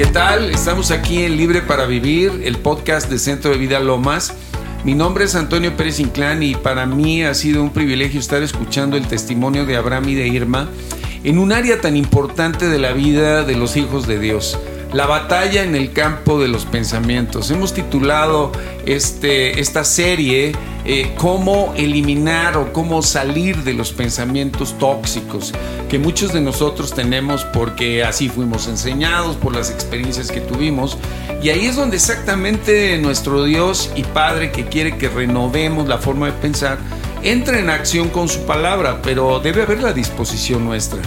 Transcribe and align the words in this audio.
¿Qué 0.00 0.06
tal? 0.06 0.48
Estamos 0.48 0.92
aquí 0.92 1.24
en 1.24 1.36
Libre 1.36 1.60
para 1.60 1.84
Vivir, 1.84 2.40
el 2.42 2.56
podcast 2.56 3.10
de 3.10 3.18
Centro 3.18 3.50
de 3.50 3.58
Vida 3.58 3.80
Lomas. 3.80 4.32
Mi 4.82 4.94
nombre 4.94 5.26
es 5.26 5.34
Antonio 5.34 5.76
Pérez 5.76 6.00
Inclán 6.00 6.42
y 6.42 6.54
para 6.54 6.86
mí 6.86 7.22
ha 7.22 7.34
sido 7.34 7.62
un 7.62 7.68
privilegio 7.68 8.18
estar 8.18 8.42
escuchando 8.42 8.96
el 8.96 9.06
testimonio 9.06 9.66
de 9.66 9.76
Abraham 9.76 10.08
y 10.08 10.14
de 10.14 10.26
Irma 10.26 10.70
en 11.22 11.38
un 11.38 11.52
área 11.52 11.82
tan 11.82 11.98
importante 11.98 12.66
de 12.66 12.78
la 12.78 12.92
vida 12.92 13.42
de 13.42 13.56
los 13.56 13.76
hijos 13.76 14.06
de 14.06 14.18
Dios. 14.18 14.58
La 14.92 15.06
batalla 15.06 15.62
en 15.62 15.76
el 15.76 15.92
campo 15.92 16.40
de 16.40 16.48
los 16.48 16.64
pensamientos. 16.64 17.50
Hemos 17.52 17.72
titulado 17.72 18.50
este, 18.86 19.60
esta 19.60 19.84
serie 19.84 20.52
eh, 20.84 21.14
Cómo 21.16 21.72
eliminar 21.76 22.56
o 22.56 22.72
cómo 22.72 23.00
salir 23.02 23.58
de 23.58 23.72
los 23.72 23.92
pensamientos 23.92 24.76
tóxicos 24.78 25.52
que 25.88 25.98
muchos 25.98 26.32
de 26.32 26.40
nosotros 26.40 26.92
tenemos 26.92 27.44
porque 27.44 28.02
así 28.02 28.28
fuimos 28.28 28.66
enseñados 28.66 29.36
por 29.36 29.54
las 29.54 29.70
experiencias 29.70 30.30
que 30.32 30.40
tuvimos. 30.40 30.98
Y 31.40 31.50
ahí 31.50 31.66
es 31.66 31.76
donde 31.76 31.96
exactamente 31.96 32.98
nuestro 32.98 33.44
Dios 33.44 33.90
y 33.94 34.02
Padre 34.02 34.50
que 34.50 34.66
quiere 34.66 34.96
que 34.96 35.08
renovemos 35.08 35.86
la 35.86 35.98
forma 35.98 36.26
de 36.26 36.32
pensar, 36.32 36.78
entra 37.22 37.60
en 37.60 37.70
acción 37.70 38.08
con 38.08 38.28
su 38.28 38.44
palabra, 38.44 39.00
pero 39.02 39.38
debe 39.38 39.62
haber 39.62 39.82
la 39.82 39.92
disposición 39.92 40.64
nuestra. 40.64 41.00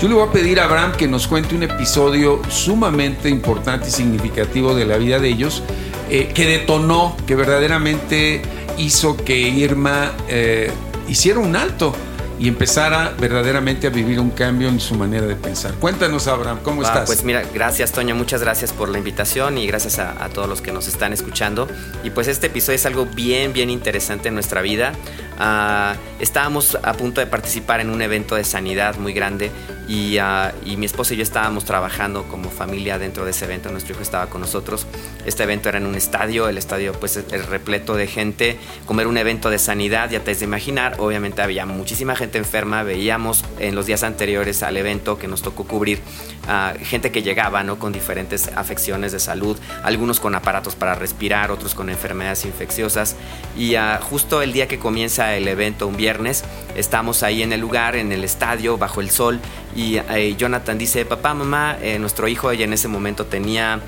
Yo 0.00 0.08
le 0.08 0.14
voy 0.14 0.26
a 0.26 0.32
pedir 0.32 0.58
a 0.60 0.64
Abraham 0.64 0.92
que 0.92 1.06
nos 1.06 1.28
cuente 1.28 1.54
un 1.54 1.62
episodio 1.62 2.40
sumamente 2.48 3.28
importante 3.28 3.88
y 3.88 3.90
significativo 3.90 4.74
de 4.74 4.86
la 4.86 4.96
vida 4.96 5.18
de 5.18 5.28
ellos, 5.28 5.62
eh, 6.08 6.32
que 6.34 6.46
detonó, 6.46 7.14
que 7.26 7.34
verdaderamente 7.34 8.40
hizo 8.78 9.14
que 9.14 9.38
Irma 9.38 10.12
eh, 10.26 10.70
hiciera 11.06 11.38
un 11.38 11.54
alto 11.54 11.94
y 12.40 12.48
empezara 12.48 13.12
verdaderamente 13.20 13.86
a 13.86 13.90
vivir 13.90 14.18
un 14.18 14.30
cambio 14.30 14.68
en 14.68 14.80
su 14.80 14.94
manera 14.94 15.26
de 15.26 15.36
pensar. 15.36 15.74
Cuéntanos, 15.74 16.26
Abraham, 16.26 16.60
¿cómo 16.62 16.82
estás? 16.82 17.04
Pues 17.04 17.22
mira, 17.22 17.42
gracias, 17.52 17.92
Toño, 17.92 18.14
muchas 18.14 18.40
gracias 18.40 18.72
por 18.72 18.88
la 18.88 18.96
invitación 18.96 19.58
y 19.58 19.66
gracias 19.66 19.98
a, 19.98 20.14
todos 20.30 20.48
los 20.48 20.62
que 20.62 20.72
nos 20.72 20.88
están 20.88 21.12
escuchando. 21.12 21.68
Y 22.02 22.08
pues 22.08 22.28
este 22.28 22.46
episodio 22.46 22.76
es 22.76 22.86
algo 22.86 23.04
bien, 23.04 23.52
bien 23.52 23.68
interesante 23.68 24.28
en 24.28 24.34
nuestra 24.34 24.62
vida. 24.62 24.92
Ah, 25.38 25.96
estábamos 26.18 26.78
a 26.82 26.94
punto 26.94 27.20
de 27.20 27.26
participar 27.26 27.80
en 27.80 27.90
un 27.90 28.00
evento 28.00 28.36
de 28.36 28.44
sanidad 28.44 28.96
muy 28.96 29.12
grande 29.12 29.50
y, 29.86 30.16
ah, 30.18 30.54
y, 30.64 30.76
mi 30.76 30.86
esposa 30.86 31.14
y 31.14 31.18
yo 31.18 31.22
estábamos 31.22 31.64
trabajando 31.64 32.24
como 32.24 32.48
familia 32.48 32.98
dentro 32.98 33.26
de 33.26 33.32
ese 33.32 33.44
evento. 33.44 33.70
Nuestro 33.70 33.94
hijo 33.94 34.02
estaba 34.02 34.26
con 34.28 34.40
nosotros. 34.40 34.86
Este 35.26 35.42
evento 35.42 35.68
era 35.68 35.78
en 35.78 35.86
un 35.86 35.94
estadio, 35.94 36.48
el 36.48 36.56
estadio 36.56 36.92
pues 36.92 37.16
es 37.16 37.46
repleto 37.46 37.96
de 37.96 38.06
gente. 38.06 38.58
Como 38.86 39.00
era 39.00 39.10
un 39.10 39.18
evento 39.18 39.50
de 39.50 39.58
sanidad, 39.58 40.10
ya 40.10 40.20
te 40.20 40.30
has 40.30 40.38
de 40.38 40.44
imaginar, 40.44 40.94
obviamente 40.98 41.42
había 41.42 41.66
muchísima 41.66 42.16
gente 42.16 42.29
enferma, 42.38 42.82
veíamos 42.82 43.44
en 43.58 43.74
los 43.74 43.86
días 43.86 44.02
anteriores 44.02 44.62
al 44.62 44.76
evento 44.76 45.18
que 45.18 45.28
nos 45.28 45.42
tocó 45.42 45.64
cubrir 45.64 46.00
a 46.48 46.74
gente 46.80 47.12
que 47.12 47.22
llegaba 47.22 47.62
¿no? 47.62 47.78
con 47.78 47.92
diferentes 47.92 48.48
afecciones 48.56 49.12
de 49.12 49.20
salud, 49.20 49.58
algunos 49.82 50.20
con 50.20 50.34
aparatos 50.34 50.74
para 50.74 50.94
respirar, 50.94 51.50
otros 51.50 51.74
con 51.74 51.90
enfermedades 51.90 52.44
infecciosas. 52.44 53.16
Y 53.56 53.76
uh, 53.76 54.00
justo 54.00 54.42
el 54.42 54.52
día 54.52 54.66
que 54.68 54.78
comienza 54.78 55.34
el 55.36 55.46
evento, 55.48 55.86
un 55.86 55.96
viernes, 55.96 56.44
estamos 56.76 57.22
ahí 57.22 57.42
en 57.42 57.52
el 57.52 57.60
lugar, 57.60 57.96
en 57.96 58.12
el 58.12 58.24
estadio, 58.24 58.78
bajo 58.78 59.00
el 59.00 59.10
sol, 59.10 59.40
y 59.76 59.98
uh, 59.98 60.36
Jonathan 60.36 60.78
dice, 60.78 61.04
papá, 61.04 61.34
mamá, 61.34 61.76
eh, 61.80 61.98
nuestro 61.98 62.28
hijo 62.28 62.52
ya 62.52 62.64
en 62.64 62.72
ese 62.72 62.88
momento 62.88 63.26
tenía 63.26 63.80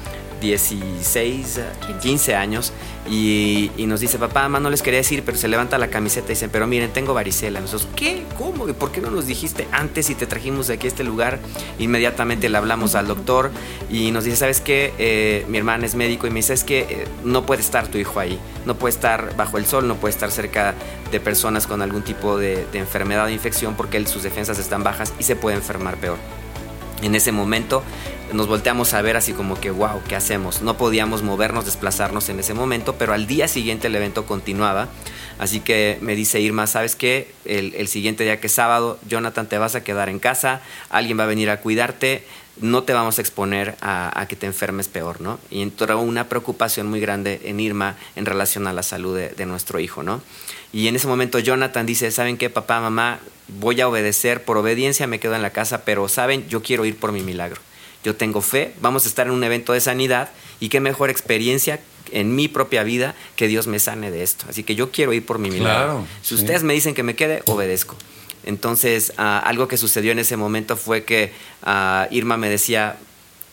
16, 0.42 1.60
15 2.02 2.34
años 2.34 2.72
y, 3.08 3.70
nos 3.86 4.00
dice, 4.00 4.18
papá, 4.18 4.42
mamá, 4.42 4.60
no 4.60 4.70
les 4.70 4.82
quería 4.82 4.98
decir, 4.98 5.22
pero 5.24 5.38
se 5.38 5.48
levanta 5.48 5.78
la 5.78 5.88
camiseta 5.88 6.26
y 6.26 6.30
dicen, 6.30 6.50
pero 6.50 6.66
miren, 6.66 6.92
tengo 6.92 7.14
varicela. 7.14 7.60
Nosotros, 7.60 7.88
¿qué? 7.96 8.24
¿Cómo? 8.36 8.66
¿Por 8.66 8.92
qué 8.92 9.00
no 9.00 9.10
nos 9.10 9.26
dijiste 9.26 9.66
antes 9.72 10.10
y 10.10 10.14
te 10.14 10.26
trajimos 10.26 10.66
de 10.66 10.74
aquí 10.74 10.86
a 10.86 10.88
este 10.88 11.04
lugar? 11.04 11.38
Inmediatamente 11.78 12.48
le 12.48 12.58
hablamos 12.58 12.94
al 12.94 13.06
doctor 13.06 13.50
y 13.90 14.10
nos 14.10 14.24
dice, 14.24 14.36
¿sabes 14.36 14.60
qué? 14.60 14.92
Eh, 14.98 15.44
mi 15.48 15.58
hermana 15.58 15.86
es 15.86 15.94
médico 15.94 16.26
y 16.26 16.30
me 16.30 16.40
dice, 16.40 16.54
es 16.54 16.64
que 16.64 16.80
eh, 16.80 17.04
no 17.24 17.46
puede 17.46 17.62
estar 17.62 17.88
tu 17.88 17.98
hijo 17.98 18.18
ahí, 18.18 18.38
no 18.66 18.76
puede 18.76 18.94
estar 18.94 19.36
bajo 19.36 19.58
el 19.58 19.66
sol, 19.66 19.86
no 19.86 19.96
puede 19.96 20.12
estar 20.12 20.30
cerca 20.30 20.74
de 21.10 21.20
personas 21.20 21.66
con 21.66 21.82
algún 21.82 22.02
tipo 22.02 22.36
de, 22.38 22.66
de 22.72 22.78
enfermedad 22.78 23.26
o 23.26 23.30
infección 23.30 23.74
porque 23.74 23.96
él, 23.96 24.06
sus 24.06 24.22
defensas 24.22 24.58
están 24.58 24.82
bajas 24.82 25.12
y 25.18 25.22
se 25.22 25.36
puede 25.36 25.56
enfermar 25.56 25.96
peor. 25.96 26.18
En 27.02 27.14
ese 27.14 27.32
momento 27.32 27.82
nos 28.32 28.46
volteamos 28.46 28.94
a 28.94 29.02
ver 29.02 29.16
así 29.16 29.32
como 29.32 29.60
que, 29.60 29.70
wow, 29.70 30.00
¿qué 30.08 30.16
hacemos? 30.16 30.62
No 30.62 30.76
podíamos 30.76 31.22
movernos, 31.22 31.64
desplazarnos 31.64 32.28
en 32.28 32.40
ese 32.40 32.54
momento, 32.54 32.94
pero 32.96 33.12
al 33.12 33.26
día 33.26 33.48
siguiente 33.48 33.88
el 33.88 33.94
evento 33.94 34.24
continuaba. 34.24 34.88
Así 35.42 35.58
que 35.58 35.98
me 36.00 36.14
dice 36.14 36.40
Irma, 36.40 36.68
¿sabes 36.68 36.94
qué? 36.94 37.34
El, 37.44 37.88
siguiente 37.88 38.22
día 38.22 38.38
que 38.38 38.46
es 38.46 38.52
sábado, 38.52 39.00
Jonathan, 39.08 39.48
te 39.48 39.58
vas 39.58 39.74
a 39.74 39.82
quedar 39.82 40.08
en 40.08 40.20
casa, 40.20 40.60
alguien 40.88 41.18
va 41.18 41.24
a 41.24 41.26
venir 41.26 41.50
a 41.50 41.56
cuidarte, 41.56 42.24
no 42.60 42.84
te 42.84 42.92
vamos 42.92 43.18
a 43.18 43.22
exponer 43.22 43.74
a, 43.80 44.24
que 44.28 44.36
te 44.36 44.46
enfermes 44.46 44.86
peor, 44.86 45.20
¿no? 45.20 45.40
Y 45.50 45.62
entró 45.62 45.98
una 45.98 46.28
preocupación 46.28 46.86
muy 46.86 47.00
grande 47.00 47.40
en 47.42 47.58
Irma 47.58 47.96
en 48.14 48.24
relación 48.24 48.68
a 48.68 48.72
la 48.72 48.84
salud 48.84 49.16
de, 49.16 49.30
de 49.30 49.44
nuestro 49.46 49.80
hijo, 49.80 50.04
¿no? 50.04 50.22
Y 50.72 50.86
en 50.86 50.94
ese 50.94 51.08
momento 51.08 51.40
Jonathan 51.40 51.86
dice, 51.86 52.12
¿saben 52.12 52.36
qué, 52.36 52.48
papá, 52.48 52.78
mamá? 52.78 53.18
Voy 53.48 53.80
a 53.80 53.88
obedecer, 53.88 54.44
por 54.44 54.58
obediencia 54.58 55.08
me 55.08 55.18
quedo 55.18 55.34
en 55.34 55.42
la 55.42 55.50
casa, 55.50 55.84
pero, 55.84 56.08
¿saben? 56.08 56.48
Yo 56.48 56.62
quiero 56.62 56.84
ir 56.84 56.96
por 56.96 57.10
mi 57.10 57.20
milagro 57.20 57.60
yo 58.04 58.16
tengo 58.16 58.40
fe, 58.40 58.72
vamos 58.80 59.04
a 59.04 59.08
estar 59.08 59.26
en 59.26 59.32
un 59.32 59.44
evento 59.44 59.72
de 59.72 59.80
sanidad 59.80 60.30
y 60.60 60.68
qué 60.68 60.80
mejor 60.80 61.10
experiencia 61.10 61.80
en 62.12 62.34
mi 62.34 62.48
propia 62.48 62.82
vida 62.82 63.14
que 63.36 63.48
Dios 63.48 63.66
me 63.66 63.78
sane 63.78 64.10
de 64.10 64.22
esto. 64.22 64.46
Así 64.48 64.62
que 64.62 64.74
yo 64.74 64.90
quiero 64.90 65.12
ir 65.12 65.24
por 65.24 65.38
mi 65.38 65.50
milagro. 65.50 66.06
si 66.22 66.34
ustedes 66.34 66.62
me 66.62 66.74
dicen 66.74 66.94
que 66.94 67.02
me 67.02 67.14
quede, 67.14 67.42
obedezco. 67.46 67.96
Entonces, 68.44 69.12
ah, 69.18 69.38
algo 69.38 69.68
que 69.68 69.76
sucedió 69.76 70.12
en 70.12 70.18
ese 70.18 70.36
momento 70.36 70.76
fue 70.76 71.04
que 71.04 71.32
ah, 71.62 72.08
Irma 72.10 72.36
me 72.36 72.48
decía, 72.48 72.96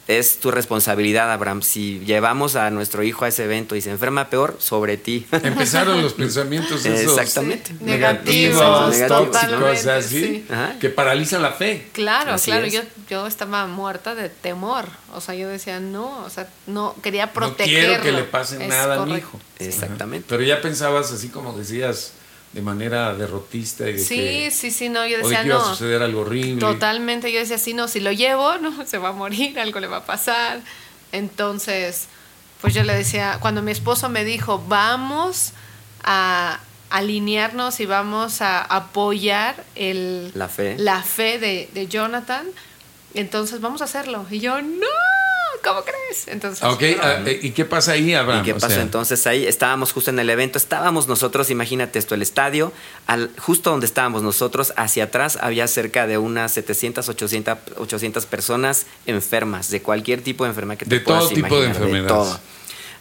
es 0.10 0.40
tu 0.40 0.50
responsabilidad, 0.50 1.32
Abraham. 1.32 1.62
Si 1.62 2.00
llevamos 2.00 2.56
a 2.56 2.72
nuestro 2.72 3.04
hijo 3.04 3.26
a 3.26 3.28
ese 3.28 3.44
evento 3.44 3.76
y 3.76 3.82
se 3.82 3.92
enferma 3.92 4.32
peor, 4.32 4.58
sobre 4.60 4.98
ti. 4.98 5.28
Empezaron 5.32 6.02
los 6.02 6.14
pensamientos 6.14 6.84
esos 6.84 7.12
Exactamente. 7.12 7.76
negativos, 7.80 8.98
tóxicos, 9.08 9.86
así, 9.86 10.48
que 10.82 10.90
paralizan 10.90 11.44
la 11.44 11.52
fe. 11.52 11.90
Claro, 11.92 12.36
claro. 12.44 12.66
Yo, 12.66 12.82
yo 13.08 13.28
estaba 13.28 13.68
muerta 13.68 14.16
de 14.16 14.30
temor. 14.30 14.86
O 15.14 15.22
sea, 15.22 15.36
yo 15.36 15.48
decía, 15.48 15.80
no, 15.80 16.24
o 16.26 16.30
sea, 16.32 16.50
no, 16.66 16.96
quería 17.04 17.32
protegerlo. 17.32 17.98
No 17.98 18.02
quiero 18.02 18.04
que 18.04 18.12
le 18.12 18.24
pase 18.24 18.68
nada 18.68 19.04
a 19.04 19.06
mi 19.06 19.14
hijo. 19.14 19.40
Exactamente. 19.60 20.26
Pero 20.28 20.42
ya 20.42 20.60
pensabas, 20.60 21.12
así 21.12 21.30
como 21.30 21.54
decías, 21.54 22.14
de 22.54 22.62
manera 22.62 23.14
derrotista 23.14 23.88
y 23.90 23.94
de 23.94 24.00
sí, 24.00 24.16
que, 24.16 24.52
sí, 24.52 24.72
sí, 24.72 24.90
no, 24.90 25.06
yo 25.06 25.20
decía, 25.20 25.46
iba 25.46 25.58
a 25.58 25.70
suceder 25.70 26.02
algo 26.02 26.22
horrible. 26.22 26.60
Totalmente, 26.60 27.32
yo 27.32 27.40
decía, 27.40 27.58
sí, 27.58 27.74
no, 27.74 27.88
si 27.88 28.00
lo 28.00 28.12
llevo, 28.12 28.58
no, 28.62 28.86
se 28.86 28.98
va 28.98 29.10
a 29.10 29.14
morir, 29.14 29.60
algo 29.60 29.80
le 29.80 29.88
va 29.88 29.98
a 29.98 30.06
pasar. 30.06 30.62
Entonces, 31.12 32.08
pues 32.62 32.74
yo 32.74 32.84
le 32.84 32.96
decía, 32.96 33.38
cuando 33.40 33.62
mi 33.62 33.72
esposo 33.72 34.10
me 34.10 34.26
dijo, 34.26 34.64
vamos 34.68 35.54
a 36.04 36.60
alinearnos 36.90 37.80
y 37.80 37.86
vamos 37.86 38.42
a 38.42 38.62
apoyar 38.62 39.64
el, 39.76 40.32
la 40.34 40.48
fe, 40.48 40.76
la 40.80 41.04
fe 41.04 41.38
de, 41.38 41.70
de 41.74 41.88
Jonathan, 41.88 42.48
entonces 43.14 43.62
vamos 43.62 43.82
a 43.82 43.86
hacerlo. 43.86 44.26
Y 44.30 44.40
yo, 44.40 44.60
no, 44.62 44.88
¿cómo 45.64 45.82
crees? 45.84 46.28
Entonces, 46.28 46.64
ah, 46.64 46.78
ah, 47.02 47.30
¿y 47.30 47.52
qué 47.52 47.66
pasa 47.66 47.94
ahí, 47.94 48.14
Abraham? 48.14 48.42
¿Y 48.42 48.46
qué 48.46 48.56
pasó? 48.56 48.80
Entonces 48.80 49.26
ahí 49.28 49.46
estábamos 49.46 49.92
justo 49.92 50.10
en 50.10 50.20
el 50.20 50.30
evento, 50.30 50.58
estábamos 50.58 51.08
nosotros, 51.08 51.50
imagínate 51.50 52.00
esto, 52.00 52.16
el 52.16 52.22
estadio, 52.22 52.72
al, 53.08 53.32
justo 53.38 53.72
donde 53.72 53.86
estábamos 53.86 54.24
nosotros, 54.24 54.74
hacia 54.76 55.06
atrás 55.06 55.38
había 55.42 55.68
cerca 55.68 56.08
de 56.08 56.18
unas 56.18 56.52
700, 56.54 57.08
800, 57.10 57.58
800 57.78 58.26
personas 58.26 58.86
enfermas, 59.06 59.70
de 59.70 59.82
cualquier 59.82 60.22
tipo 60.22 60.44
de 60.44 60.50
enfermedad 60.50 60.80
que 60.80 60.86
te 60.86 61.00
De 61.00 61.02
todo 61.02 61.30
tipo 61.30 61.60
de 61.60 61.68
enfermedades. 61.68 62.40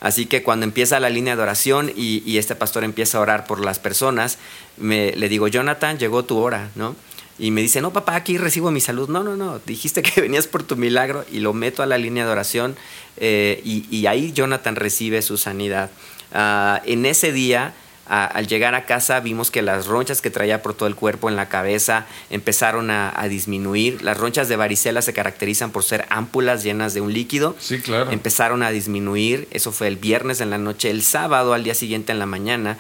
Así 0.01 0.27
que 0.27 0.43
cuando 0.45 0.65
empieza 0.65 1.01
la 1.01 1.11
línea 1.11 1.35
de 1.35 1.43
oración 1.43 1.93
y, 1.95 2.23
y, 2.25 2.39
este 2.39 2.55
pastor 2.55 2.85
empieza 2.85 3.19
a 3.19 3.21
orar 3.21 3.47
por 3.47 3.59
las 3.59 3.81
personas, 3.81 4.39
me, 4.77 5.13
le 5.17 5.29
digo, 5.29 5.49
Jonathan, 5.49 5.99
llegó 5.99 6.25
tu 6.25 6.39
hora, 6.39 6.71
¿no? 6.77 6.95
Y 7.39 7.51
me 7.53 7.61
dice, 7.61 7.81
no, 7.81 7.93
papá, 7.93 8.17
aquí 8.17 8.37
recibo 8.37 8.71
mi 8.71 8.81
salud. 8.81 9.09
No, 9.09 9.23
no, 9.23 9.37
no, 9.37 9.61
dijiste 9.65 10.03
que 10.03 10.21
venías 10.21 10.47
por 10.47 10.63
tu 10.63 10.77
milagro 10.77 11.25
y 11.31 11.39
lo 11.39 11.53
meto 11.53 11.83
a 11.83 11.87
la 11.87 11.99
línea 11.99 12.25
de 12.25 12.33
oración 12.33 12.77
eh, 13.17 13.61
y, 13.65 14.07
ahí 14.07 14.33
Jonathan 14.33 14.77
recibe 14.77 15.23
su 15.23 15.37
sanidad. 15.37 15.91
Ah, 16.33 16.83
en 16.85 17.07
ese 17.07 17.33
día, 17.33 17.75
al 18.09 18.47
llegar 18.47 18.75
a 18.75 18.87
casa, 18.87 19.21
vimos 19.21 19.51
que 19.51 19.63
las 19.63 19.87
ronchas 19.87 20.23
que 20.23 20.31
traía 20.31 20.63
por 20.63 20.75
todo 20.75 20.89
el 20.89 20.95
cuerpo, 20.95 21.29
en 21.29 21.37
la 21.37 21.49
cabeza, 21.49 22.07
empezaron 22.31 22.91
a, 22.91 23.13
disminuir. 23.29 24.03
Las 24.03 24.17
ronchas 24.17 24.49
de 24.49 24.57
varicela 24.57 25.03
se 25.03 25.13
caracterizan 25.13 25.71
por 25.71 25.85
ser 25.85 26.07
ámpulas 26.09 26.63
llenas 26.63 26.95
de 26.95 27.01
un 27.01 27.13
líquido. 27.13 27.55
Sí, 27.59 27.81
claro. 27.81 28.11
Empezaron 28.11 28.63
a 28.63 28.71
disminuir. 28.71 29.49
Eso 29.51 29.73
fue 29.73 29.89
el 29.89 29.97
viernes 29.97 30.41
en 30.41 30.51
la 30.51 30.59
noche. 30.59 30.91
El 30.91 31.03
sábado, 31.03 31.53
al 31.53 31.65
día 31.65 31.75
siguiente 31.75 32.13
en 32.13 32.19
la 32.19 32.27
mañana, 32.27 32.79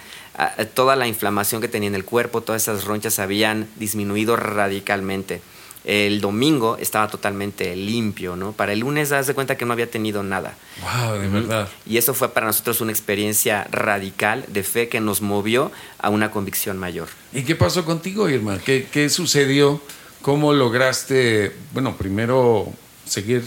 toda 0.75 0.97
la 0.97 1.07
inflamación 1.07 1.61
que 1.61 1.69
tenía 1.69 1.89
en 1.89 1.95
el 1.95 2.05
cuerpo, 2.05 2.41
todas 2.41 2.63
esas 2.63 2.85
ronchas 2.85 3.19
habían 3.19 3.69
disminuido 3.77 4.37
radicalmente. 4.37 5.41
El 5.89 6.21
domingo 6.21 6.77
estaba 6.79 7.09
totalmente 7.09 7.75
limpio, 7.75 8.37
¿no? 8.37 8.53
Para 8.53 8.75
el 8.75 8.81
lunes, 8.81 9.09
das 9.09 9.27
de 9.27 9.33
cuenta 9.33 9.57
que 9.57 9.65
no 9.65 9.73
había 9.73 9.91
tenido 9.91 10.23
nada. 10.23 10.55
¡Wow! 10.83 11.19
De 11.19 11.29
verdad. 11.29 11.67
Y 11.87 11.97
eso 11.97 12.13
fue 12.13 12.29
para 12.29 12.47
nosotros 12.47 12.83
una 12.83 12.93
experiencia 12.93 13.67
radical 13.71 14.45
de 14.49 14.65
fe 14.65 14.91
que 14.91 15.01
nos 15.01 15.23
movió 15.23 15.73
a 15.99 16.11
una 16.11 16.31
convicción 16.31 16.77
mayor. 16.77 17.09
¿Y 17.33 17.43
qué 17.43 17.57
pasó 17.57 17.87
contigo, 17.87 18.29
Irma? 18.29 18.59
¿Qué, 18.59 18.87
qué 18.93 19.09
sucedió? 19.09 19.81
¿Cómo 20.21 20.53
lograste, 20.53 21.57
bueno, 21.73 21.97
primero 21.97 22.71
seguir 23.07 23.43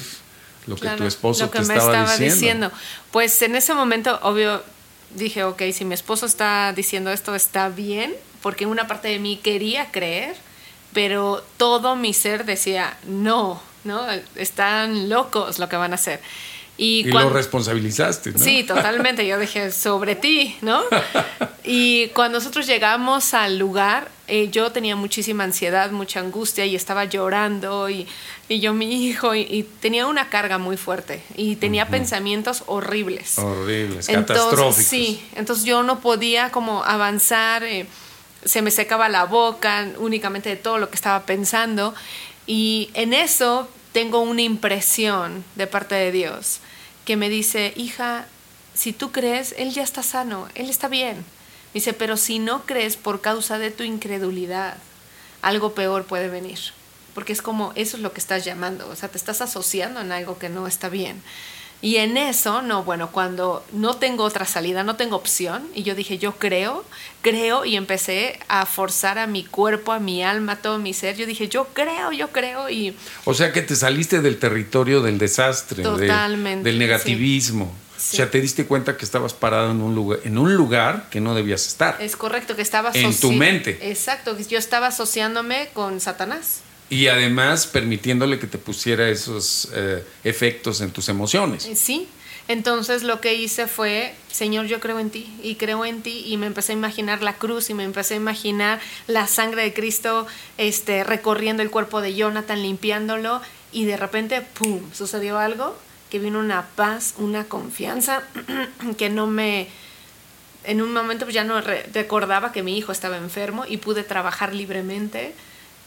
lo 0.66 0.74
que 0.74 0.82
Claro, 0.82 0.98
tu 0.98 1.04
esposo 1.06 1.46
lo 1.46 1.52
que 1.52 1.60
te 1.60 1.66
me 1.66 1.76
estaba, 1.76 1.92
estaba 1.92 2.18
diciendo. 2.18 2.70
diciendo. 2.70 2.72
Pues 3.12 3.40
en 3.44 3.56
ese 3.56 3.76
momento, 3.76 4.20
obvio, 4.24 4.64
dije, 5.16 5.44
ok, 5.44 5.62
si 5.74 5.86
mi 5.86 5.94
esposo 5.94 6.26
está 6.26 6.74
diciendo 6.74 7.12
esto, 7.12 7.36
está 7.36 7.70
bien, 7.70 8.16
porque 8.42 8.66
una 8.66 8.88
parte 8.88 9.10
de 9.10 9.20
mí 9.20 9.40
quería 9.44 9.92
creer, 9.92 10.36
pero 10.94 11.44
todo 11.58 11.96
mi 11.96 12.14
ser 12.14 12.46
decía, 12.46 12.98
no, 13.06 13.62
¿no? 13.84 14.02
Están 14.36 15.10
locos 15.10 15.60
lo 15.60 15.70
que 15.70 15.76
van 15.76 15.92
a 15.92 15.96
hacer. 15.96 16.22
Y, 16.78 17.02
Y 17.08 17.12
lo 17.12 17.30
responsabilizaste, 17.30 18.32
¿no? 18.32 18.40
Sí, 18.40 18.64
totalmente. 18.64 19.28
Yo 19.28 19.38
dije, 19.38 19.72
sobre 19.72 20.16
ti, 20.16 20.56
¿no? 20.62 20.82
Y 21.64 22.08
cuando 22.10 22.40
nosotros 22.40 22.66
llegamos 22.66 23.36
al 23.36 23.60
lugar, 23.60 24.10
eh, 24.28 24.50
yo 24.50 24.72
tenía 24.72 24.96
muchísima 24.96 25.44
ansiedad, 25.44 25.92
mucha 25.92 26.22
angustia 26.22 26.66
y 26.66 26.76
estaba 26.76 27.06
llorando 27.06 27.88
y, 27.90 28.08
y 28.50 28.62
yo 28.62 28.74
mi 28.74 29.06
hijo 29.06 29.36
y, 29.36 29.42
y 29.42 29.64
tenía 29.64 30.08
una 30.08 30.30
carga 30.30 30.58
muy 30.58 30.76
fuerte 30.76 31.22
y 31.36 31.56
tenía 31.58 31.88
pensamientos 31.88 32.64
horribles. 32.66 33.38
Horribles, 33.38 34.10
Entonces, 34.10 34.44
catastróficos. 34.46 34.84
sí, 34.86 35.24
entonces 35.36 35.66
yo 35.66 35.84
no 35.84 36.00
podía 36.00 36.50
como 36.50 36.84
avanzar, 36.84 37.64
eh, 37.64 37.86
se 38.44 38.62
me 38.62 38.72
secaba 38.72 39.10
la 39.10 39.26
boca 39.26 39.88
únicamente 39.98 40.50
de 40.50 40.56
todo 40.56 40.78
lo 40.78 40.90
que 40.90 40.96
estaba 40.96 41.26
pensando 41.26 41.94
y 42.48 42.90
en 42.94 43.14
eso 43.14 43.70
tengo 43.92 44.22
una 44.22 44.42
impresión 44.42 45.44
de 45.56 45.68
parte 45.68 45.96
de 45.96 46.12
Dios 46.12 46.60
que 47.06 47.18
me 47.18 47.30
dice, 47.30 47.74
hija, 47.76 48.26
si 48.74 48.94
tú 48.94 49.12
crees, 49.12 49.54
Él 49.58 49.72
ya 49.72 49.84
está 49.84 50.04
sano, 50.04 50.48
Él 50.56 50.70
está 50.70 50.88
bien. 50.88 51.26
Dice, 51.74 51.94
pero 51.94 52.18
si 52.18 52.40
no 52.40 52.66
crees 52.66 52.98
por 52.98 53.22
causa 53.22 53.58
de 53.58 53.72
tu 53.72 53.84
incredulidad, 53.84 54.78
algo 55.42 55.74
peor 55.74 56.06
puede 56.06 56.28
venir. 56.28 56.60
Porque 57.14 57.34
es 57.34 57.42
como, 57.42 57.74
eso 57.76 57.98
es 57.98 58.04
lo 58.04 58.14
que 58.14 58.20
estás 58.20 58.46
llamando, 58.46 58.88
o 58.88 58.96
sea, 58.96 59.10
te 59.10 59.18
estás 59.18 59.42
asociando 59.42 60.00
en 60.02 60.12
algo 60.12 60.38
que 60.38 60.50
no 60.50 60.68
está 60.68 60.90
bien. 60.90 61.22
Y 61.84 61.96
en 61.96 62.16
eso, 62.16 62.62
no, 62.62 62.84
bueno, 62.84 63.12
cuando 63.12 63.66
no 63.74 63.96
tengo 63.96 64.24
otra 64.24 64.46
salida, 64.46 64.84
no 64.84 64.98
tengo 64.98 65.16
opción, 65.16 65.68
y 65.74 65.82
yo 65.82 65.96
dije, 65.96 66.20
yo 66.20 66.34
creo, 66.38 66.86
creo, 67.24 67.66
y 67.66 67.76
empecé 67.76 68.40
a 68.48 68.68
forzar 68.68 69.18
a 69.18 69.26
mi 69.26 69.44
cuerpo, 69.44 69.92
a 69.92 70.00
mi 70.00 70.24
alma, 70.24 70.54
a 70.54 70.56
todo 70.58 70.78
mi 70.78 70.94
ser. 70.94 71.18
Yo 71.18 71.26
dije, 71.26 71.48
yo 71.48 71.70
creo, 71.74 72.12
yo 72.12 72.28
creo, 72.32 72.70
y 72.70 72.96
O 73.26 73.34
sea 73.34 73.52
que 73.52 73.64
te 73.64 73.76
saliste 73.76 74.22
del 74.22 74.38
territorio 74.38 75.02
del 75.02 75.18
desastre, 75.18 75.78
de- 75.78 75.90
Totalmente, 76.08 76.70
del 76.70 76.78
negativismo. 76.78 77.74
Sí. 77.98 78.16
O 78.16 78.18
sea, 78.18 78.32
te 78.32 78.42
diste 78.42 78.66
cuenta 78.66 78.98
que 78.98 79.06
estabas 79.06 79.34
parado 79.34 79.70
en 79.72 79.82
un 79.82 79.94
lugar, 79.94 80.20
en 80.24 80.38
un 80.40 80.56
lugar 80.56 81.08
que 81.12 81.22
no 81.22 81.36
debías 81.36 81.68
estar. 81.68 81.98
es 82.00 82.16
correcto 82.16 82.56
que 82.56 82.62
estaba 82.64 82.92
En 82.94 83.16
tu 83.20 83.32
mente. 83.32 83.78
Exacto, 83.92 84.36
que 84.38 84.44
yo 84.44 84.58
estaba 84.58 84.88
asociándome 84.88 85.70
con 85.74 86.00
Satanás. 86.00 86.62
Y 86.92 87.08
además 87.08 87.66
permitiéndole 87.68 88.38
que 88.38 88.46
te 88.48 88.58
pusiera 88.60 89.10
esos 89.10 89.70
eh, 89.74 90.04
efectos 90.24 90.82
en 90.82 90.92
tus 90.92 91.10
emociones. 91.10 91.66
Eh, 91.66 91.76
Sí. 91.76 92.08
Entonces 92.48 93.04
lo 93.04 93.22
que 93.22 93.36
hice 93.36 93.66
fue, 93.68 94.14
Señor, 94.30 94.66
yo 94.66 94.80
creo 94.82 95.00
en 95.00 95.10
ti 95.10 95.32
y 95.42 95.56
creo 95.56 95.86
en 95.86 96.02
ti 96.02 96.24
y 96.28 96.36
me 96.38 96.48
empecé 96.48 96.74
a 96.74 96.76
imaginar 96.76 97.22
la 97.22 97.36
cruz 97.36 97.70
y 97.70 97.74
me 97.74 97.84
empecé 97.86 98.16
a 98.16 98.18
imaginar 98.18 98.82
la 99.08 99.28
sangre 99.28 99.62
de 99.62 99.74
Cristo 99.74 100.28
este, 100.58 101.04
recorriendo 101.06 101.64
el 101.64 101.70
cuerpo 101.70 102.02
de 102.02 102.14
Jonathan, 102.14 102.62
limpiándolo 102.62 103.42
y 103.72 103.86
de 103.86 103.96
repente, 103.96 104.42
¡pum!, 104.42 104.82
sucedió 104.92 105.38
algo 105.38 105.78
que 106.10 106.20
vino 106.20 106.40
una 106.40 106.66
paz, 106.76 107.14
una 107.20 107.46
confianza 107.46 108.24
que 108.98 109.10
no 109.10 109.28
me... 109.28 109.68
En 110.66 110.82
un 110.82 110.92
momento 110.92 111.26
pues, 111.26 111.36
ya 111.36 111.44
no 111.46 111.62
re- 111.62 111.86
recordaba 111.94 112.52
que 112.52 112.64
mi 112.64 112.78
hijo 112.78 112.92
estaba 112.92 113.16
enfermo 113.18 113.66
y 113.66 113.78
pude 113.78 114.04
trabajar 114.04 114.54
libremente 114.54 115.34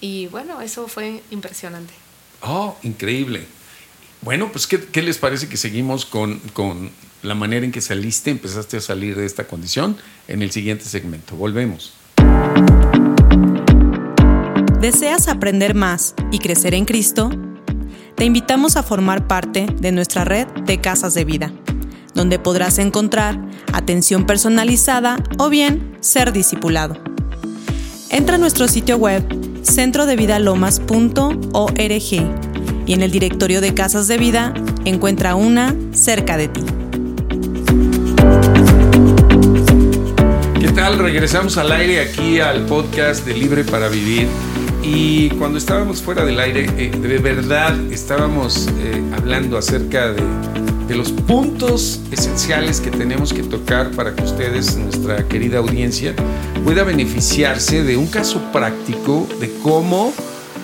y 0.04 0.26
bueno, 0.26 0.60
eso 0.60 0.86
fue 0.86 1.22
impresionante. 1.30 1.94
Oh, 2.42 2.76
increíble. 2.82 3.46
Bueno, 4.20 4.52
pues, 4.52 4.66
¿qué, 4.66 4.78
qué 4.78 5.00
les 5.00 5.16
parece 5.16 5.48
que 5.48 5.56
seguimos 5.56 6.04
con, 6.04 6.40
con 6.52 6.90
la 7.22 7.34
manera 7.34 7.64
en 7.64 7.72
que 7.72 7.80
saliste, 7.80 8.30
empezaste 8.30 8.76
a 8.76 8.82
salir 8.82 9.16
de 9.16 9.24
esta 9.24 9.46
condición 9.46 9.96
en 10.28 10.42
el 10.42 10.50
siguiente 10.50 10.84
segmento? 10.84 11.36
Volvemos. 11.36 11.94
¿Deseas 14.78 15.28
aprender 15.28 15.74
más 15.74 16.14
y 16.30 16.38
crecer 16.38 16.74
en 16.74 16.84
Cristo? 16.84 17.30
Te 18.14 18.26
invitamos 18.26 18.76
a 18.76 18.82
formar 18.82 19.26
parte 19.26 19.64
de 19.80 19.90
nuestra 19.90 20.26
red 20.26 20.46
de 20.66 20.82
casas 20.82 21.14
de 21.14 21.24
vida, 21.24 21.50
donde 22.12 22.38
podrás 22.38 22.76
encontrar 22.76 23.40
atención 23.72 24.26
personalizada 24.26 25.16
o 25.38 25.48
bien 25.48 25.96
ser 26.00 26.30
discipulado. 26.34 27.02
Entra 28.10 28.34
a 28.34 28.38
nuestro 28.38 28.68
sitio 28.68 28.98
web 28.98 29.43
centrodevidalomas.org 29.64 32.44
y 32.86 32.92
en 32.92 33.02
el 33.02 33.10
directorio 33.10 33.60
de 33.60 33.74
casas 33.74 34.06
de 34.08 34.18
vida 34.18 34.54
encuentra 34.84 35.34
una 35.34 35.74
cerca 35.92 36.36
de 36.36 36.48
ti. 36.48 36.60
¿Qué 40.60 40.68
tal? 40.68 40.98
Regresamos 40.98 41.56
al 41.56 41.72
aire 41.72 42.00
aquí 42.00 42.40
al 42.40 42.66
podcast 42.66 43.26
de 43.26 43.34
Libre 43.34 43.64
para 43.64 43.88
Vivir. 43.88 44.28
Y 44.82 45.30
cuando 45.30 45.58
estábamos 45.58 46.02
fuera 46.02 46.26
del 46.26 46.38
aire, 46.38 46.68
eh, 46.76 46.90
de 46.90 47.18
verdad 47.18 47.74
estábamos 47.90 48.68
eh, 48.80 49.02
hablando 49.16 49.56
acerca 49.56 50.12
de, 50.12 50.22
de 50.88 50.94
los 50.94 51.12
puntos 51.12 52.00
esenciales 52.10 52.80
que 52.80 52.90
tenemos 52.90 53.32
que 53.32 53.42
tocar 53.42 53.90
para 53.92 54.14
que 54.14 54.22
ustedes, 54.22 54.76
nuestra 54.76 55.26
querida 55.28 55.58
audiencia, 55.58 56.14
pueda 56.62 56.84
beneficiarse 56.84 57.82
de 57.82 57.96
un 57.96 58.06
caso 58.06 58.40
práctico 58.52 59.26
de 59.40 59.50
cómo 59.62 60.12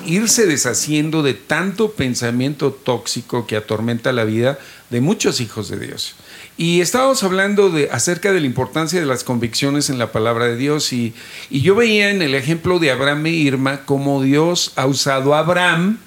irse 0.07 0.47
deshaciendo 0.47 1.23
de 1.23 1.35
tanto 1.35 1.93
pensamiento 1.93 2.73
tóxico 2.73 3.47
que 3.47 3.57
atormenta 3.57 4.13
la 4.13 4.25
vida 4.25 4.59
de 4.91 5.01
muchos 5.01 5.41
hijos 5.41 5.69
de 5.69 5.79
Dios. 5.79 6.17
Y 6.59 6.81
estábamos 6.81 7.23
hablando 7.23 7.71
de, 7.71 7.89
acerca 7.91 8.33
de 8.33 8.41
la 8.41 8.47
importancia 8.47 9.01
de 9.01 9.07
las 9.07 9.25
convicciones 9.25 9.89
en 9.89 9.99
la 9.99 10.13
palabra 10.13 10.47
de 10.47 10.57
Dios 10.57 10.93
y, 10.93 11.15
y 11.49 11.63
yo 11.63 11.75
veía 11.75 12.11
en 12.11 12.21
el 12.21 12.35
ejemplo 12.35 12.79
de 12.79 12.91
Abraham 12.91 13.27
e 13.27 13.31
Irma 13.31 13.87
cómo 13.87 14.23
Dios 14.23 14.73
ha 14.77 14.87
usado 14.87 15.35
a 15.35 15.39
Abraham 15.39 15.99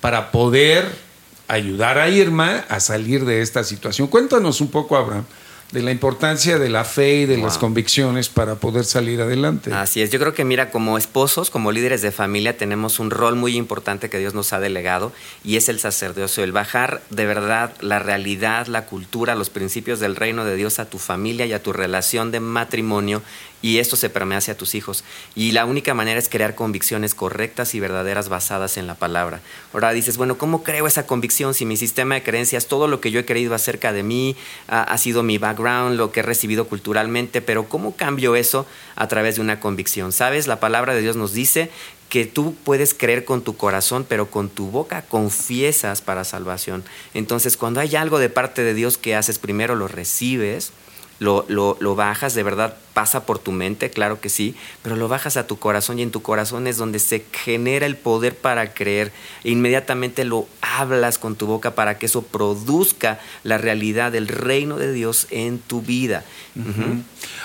para 0.00 0.30
poder 0.30 1.09
ayudar 1.50 1.98
a 1.98 2.08
Irma 2.08 2.64
a 2.68 2.80
salir 2.80 3.24
de 3.24 3.42
esta 3.42 3.64
situación. 3.64 4.08
Cuéntanos 4.08 4.60
un 4.60 4.68
poco, 4.68 4.96
Abraham, 4.96 5.24
de 5.72 5.82
la 5.82 5.92
importancia 5.92 6.58
de 6.58 6.68
la 6.68 6.84
fe 6.84 7.20
y 7.20 7.26
de 7.26 7.36
las 7.36 7.58
convicciones 7.58 8.28
para 8.28 8.56
poder 8.56 8.84
salir 8.84 9.20
adelante. 9.20 9.72
Así 9.72 10.02
es, 10.02 10.10
yo 10.10 10.18
creo 10.18 10.34
que 10.34 10.44
mira, 10.44 10.70
como 10.70 10.98
esposos, 10.98 11.50
como 11.50 11.70
líderes 11.70 12.02
de 12.02 12.10
familia, 12.10 12.56
tenemos 12.56 12.98
un 12.98 13.10
rol 13.10 13.36
muy 13.36 13.56
importante 13.56 14.10
que 14.10 14.18
Dios 14.18 14.34
nos 14.34 14.52
ha 14.52 14.58
delegado 14.58 15.12
y 15.44 15.56
es 15.56 15.68
el 15.68 15.78
sacerdocio, 15.78 16.42
el 16.42 16.52
bajar 16.52 17.02
de 17.10 17.26
verdad 17.26 17.72
la 17.80 18.00
realidad, 18.00 18.66
la 18.66 18.86
cultura, 18.86 19.36
los 19.36 19.50
principios 19.50 20.00
del 20.00 20.16
reino 20.16 20.44
de 20.44 20.56
Dios 20.56 20.80
a 20.80 20.86
tu 20.86 20.98
familia 20.98 21.46
y 21.46 21.52
a 21.52 21.62
tu 21.62 21.72
relación 21.72 22.32
de 22.32 22.40
matrimonio 22.40 23.22
y 23.62 23.78
esto 23.78 23.96
se 23.96 24.10
permea 24.10 24.38
hacia 24.38 24.56
tus 24.56 24.74
hijos. 24.74 25.04
Y 25.34 25.52
la 25.52 25.64
única 25.64 25.94
manera 25.94 26.18
es 26.18 26.28
crear 26.28 26.54
convicciones 26.54 27.14
correctas 27.14 27.74
y 27.74 27.80
verdaderas 27.80 28.28
basadas 28.28 28.76
en 28.76 28.86
la 28.86 28.94
palabra. 28.94 29.40
Ahora 29.72 29.92
dices, 29.92 30.16
bueno, 30.16 30.38
¿cómo 30.38 30.62
creo 30.62 30.86
esa 30.86 31.06
convicción 31.06 31.54
si 31.54 31.66
mi 31.66 31.76
sistema 31.76 32.14
de 32.14 32.22
creencias, 32.22 32.66
todo 32.66 32.88
lo 32.88 33.00
que 33.00 33.10
yo 33.10 33.20
he 33.20 33.24
creído 33.24 33.54
acerca 33.54 33.92
de 33.92 34.02
mí, 34.02 34.36
ha, 34.68 34.82
ha 34.82 34.98
sido 34.98 35.22
mi 35.22 35.38
background, 35.38 35.96
lo 35.96 36.12
que 36.12 36.20
he 36.20 36.22
recibido 36.22 36.66
culturalmente, 36.66 37.40
pero 37.42 37.68
¿cómo 37.68 37.96
cambio 37.96 38.36
eso 38.36 38.66
a 38.96 39.08
través 39.08 39.36
de 39.36 39.42
una 39.42 39.60
convicción? 39.60 40.12
¿Sabes? 40.12 40.46
La 40.46 40.60
palabra 40.60 40.94
de 40.94 41.02
Dios 41.02 41.16
nos 41.16 41.32
dice 41.32 41.70
que 42.10 42.26
tú 42.26 42.54
puedes 42.64 42.92
creer 42.92 43.24
con 43.24 43.42
tu 43.42 43.56
corazón, 43.56 44.04
pero 44.06 44.30
con 44.30 44.50
tu 44.50 44.66
boca 44.70 45.02
confiesas 45.02 46.02
para 46.02 46.24
salvación. 46.24 46.82
Entonces, 47.14 47.56
cuando 47.56 47.80
hay 47.80 47.94
algo 47.94 48.18
de 48.18 48.28
parte 48.28 48.64
de 48.64 48.74
Dios 48.74 48.98
que 48.98 49.14
haces, 49.14 49.38
primero 49.38 49.76
lo 49.76 49.86
recibes, 49.86 50.72
lo, 51.20 51.44
lo, 51.48 51.76
lo, 51.80 51.94
bajas, 51.94 52.34
de 52.34 52.42
verdad 52.42 52.76
pasa 52.94 53.26
por 53.26 53.38
tu 53.38 53.52
mente, 53.52 53.90
claro 53.90 54.20
que 54.20 54.30
sí, 54.30 54.56
pero 54.82 54.96
lo 54.96 55.06
bajas 55.06 55.36
a 55.36 55.46
tu 55.46 55.58
corazón 55.58 55.98
y 55.98 56.02
en 56.02 56.10
tu 56.10 56.22
corazón 56.22 56.66
es 56.66 56.78
donde 56.78 56.98
se 56.98 57.24
genera 57.30 57.84
el 57.86 57.96
poder 57.96 58.34
para 58.34 58.72
creer. 58.72 59.12
E 59.44 59.50
inmediatamente 59.50 60.24
lo 60.24 60.48
hablas 60.62 61.18
con 61.18 61.36
tu 61.36 61.46
boca 61.46 61.74
para 61.74 61.98
que 61.98 62.06
eso 62.06 62.22
produzca 62.22 63.20
la 63.44 63.58
realidad 63.58 64.12
del 64.12 64.28
reino 64.28 64.78
de 64.78 64.92
Dios 64.92 65.26
en 65.30 65.58
tu 65.58 65.82
vida. 65.82 66.24
Uh 66.56 66.60
-huh. 66.60 67.02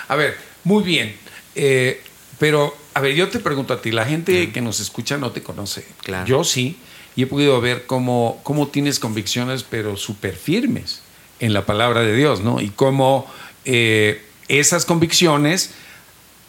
A 0.08 0.16
ver, 0.16 0.36
muy 0.64 0.82
bien, 0.82 1.14
eh, 1.54 2.02
pero 2.38 2.74
a 2.94 3.00
ver, 3.00 3.14
yo 3.14 3.28
te 3.28 3.40
pregunto 3.40 3.74
a 3.74 3.82
ti, 3.82 3.92
la 3.92 4.06
gente 4.06 4.32
uh 4.32 4.46
-huh. 4.46 4.52
que 4.52 4.62
nos 4.62 4.80
escucha 4.80 5.18
no 5.18 5.32
te 5.32 5.42
conoce. 5.42 5.86
Claro. 6.02 6.26
Yo 6.26 6.44
sí, 6.44 6.78
y 7.14 7.22
he 7.22 7.26
podido 7.26 7.60
ver 7.60 7.84
cómo, 7.84 8.40
cómo 8.42 8.68
tienes 8.68 8.98
convicciones, 8.98 9.64
pero 9.64 9.98
súper 9.98 10.34
firmes 10.34 11.02
en 11.40 11.52
la 11.52 11.66
palabra 11.66 12.00
de 12.00 12.14
Dios, 12.14 12.40
¿no? 12.40 12.60
Y 12.60 12.70
cómo 12.70 13.26
eh, 13.66 14.22
esas 14.48 14.84
convicciones 14.84 15.72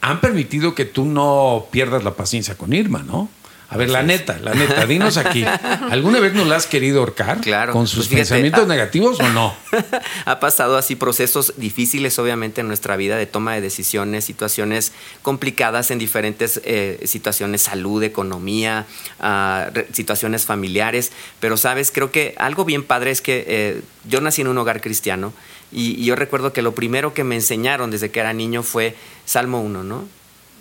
han 0.02 0.22
permitido 0.22 0.76
que 0.76 0.86
tú 0.86 1.06
no 1.06 1.68
pierdas 1.72 2.04
la 2.04 2.16
paciencia 2.16 2.56
con 2.56 2.74
Irma, 2.74 3.04
¿no? 3.04 3.30
A 3.70 3.76
ver, 3.76 3.90
la 3.90 4.02
neta, 4.02 4.40
la 4.42 4.54
neta, 4.54 4.86
dinos 4.86 5.18
aquí. 5.18 5.44
¿Alguna 5.92 6.20
vez 6.22 6.34
nos 6.34 6.48
la 6.48 6.56
has 6.56 6.68
querido 6.68 7.00
ahorcar? 7.00 7.42
Claro. 7.42 7.74
¿Con 7.74 7.86
sus 7.86 7.98
Pues 7.98 8.08
fíjate, 8.08 8.22
pensamientos 8.24 8.64
ah, 8.64 8.68
negativos 8.68 9.20
o 9.20 9.28
no? 9.30 9.54
ha 10.26 10.40
pasado 10.40 10.78
así 10.78 10.96
procesos 10.96 11.54
difíciles, 11.58 12.18
obviamente, 12.18 12.62
en 12.62 12.68
nuestra 12.70 12.96
vida 12.96 13.18
de 13.18 13.26
toma 13.26 13.56
de 13.56 13.62
decisiones, 13.62 14.24
situaciones 14.24 14.94
complicadas 15.22 15.92
en 15.92 16.00
diferentes 16.00 16.62
eh, 16.64 17.00
situaciones, 17.06 17.62
salud, 17.62 18.02
economía, 18.04 18.86
re- 19.20 19.88
situaciones 19.92 20.46
familiares. 20.46 21.12
Pero, 21.42 21.58
sabes, 21.58 21.92
creo 21.92 22.10
que 22.12 22.36
algo 22.38 22.64
bien 22.64 22.84
padre 22.84 23.12
es 23.12 23.22
que 23.22 23.44
eh, 23.48 23.82
yo 24.08 24.22
nací 24.22 24.42
en 24.42 24.48
un 24.48 24.58
hogar 24.58 24.80
cristiano 24.80 25.34
y, 25.74 26.02
y 26.02 26.06
yo 26.06 26.16
recuerdo 26.16 26.54
que 26.54 26.62
lo 26.62 26.74
primero 26.74 27.14
que 27.14 27.26
me 27.26 27.36
enseñaron 27.36 27.92
desde 27.92 28.12
que 28.12 28.22
era 28.22 28.32
niño 28.32 28.64
fue 28.64 28.96
Salmo 29.26 29.62
1, 29.62 29.84
¿no? 29.84 30.08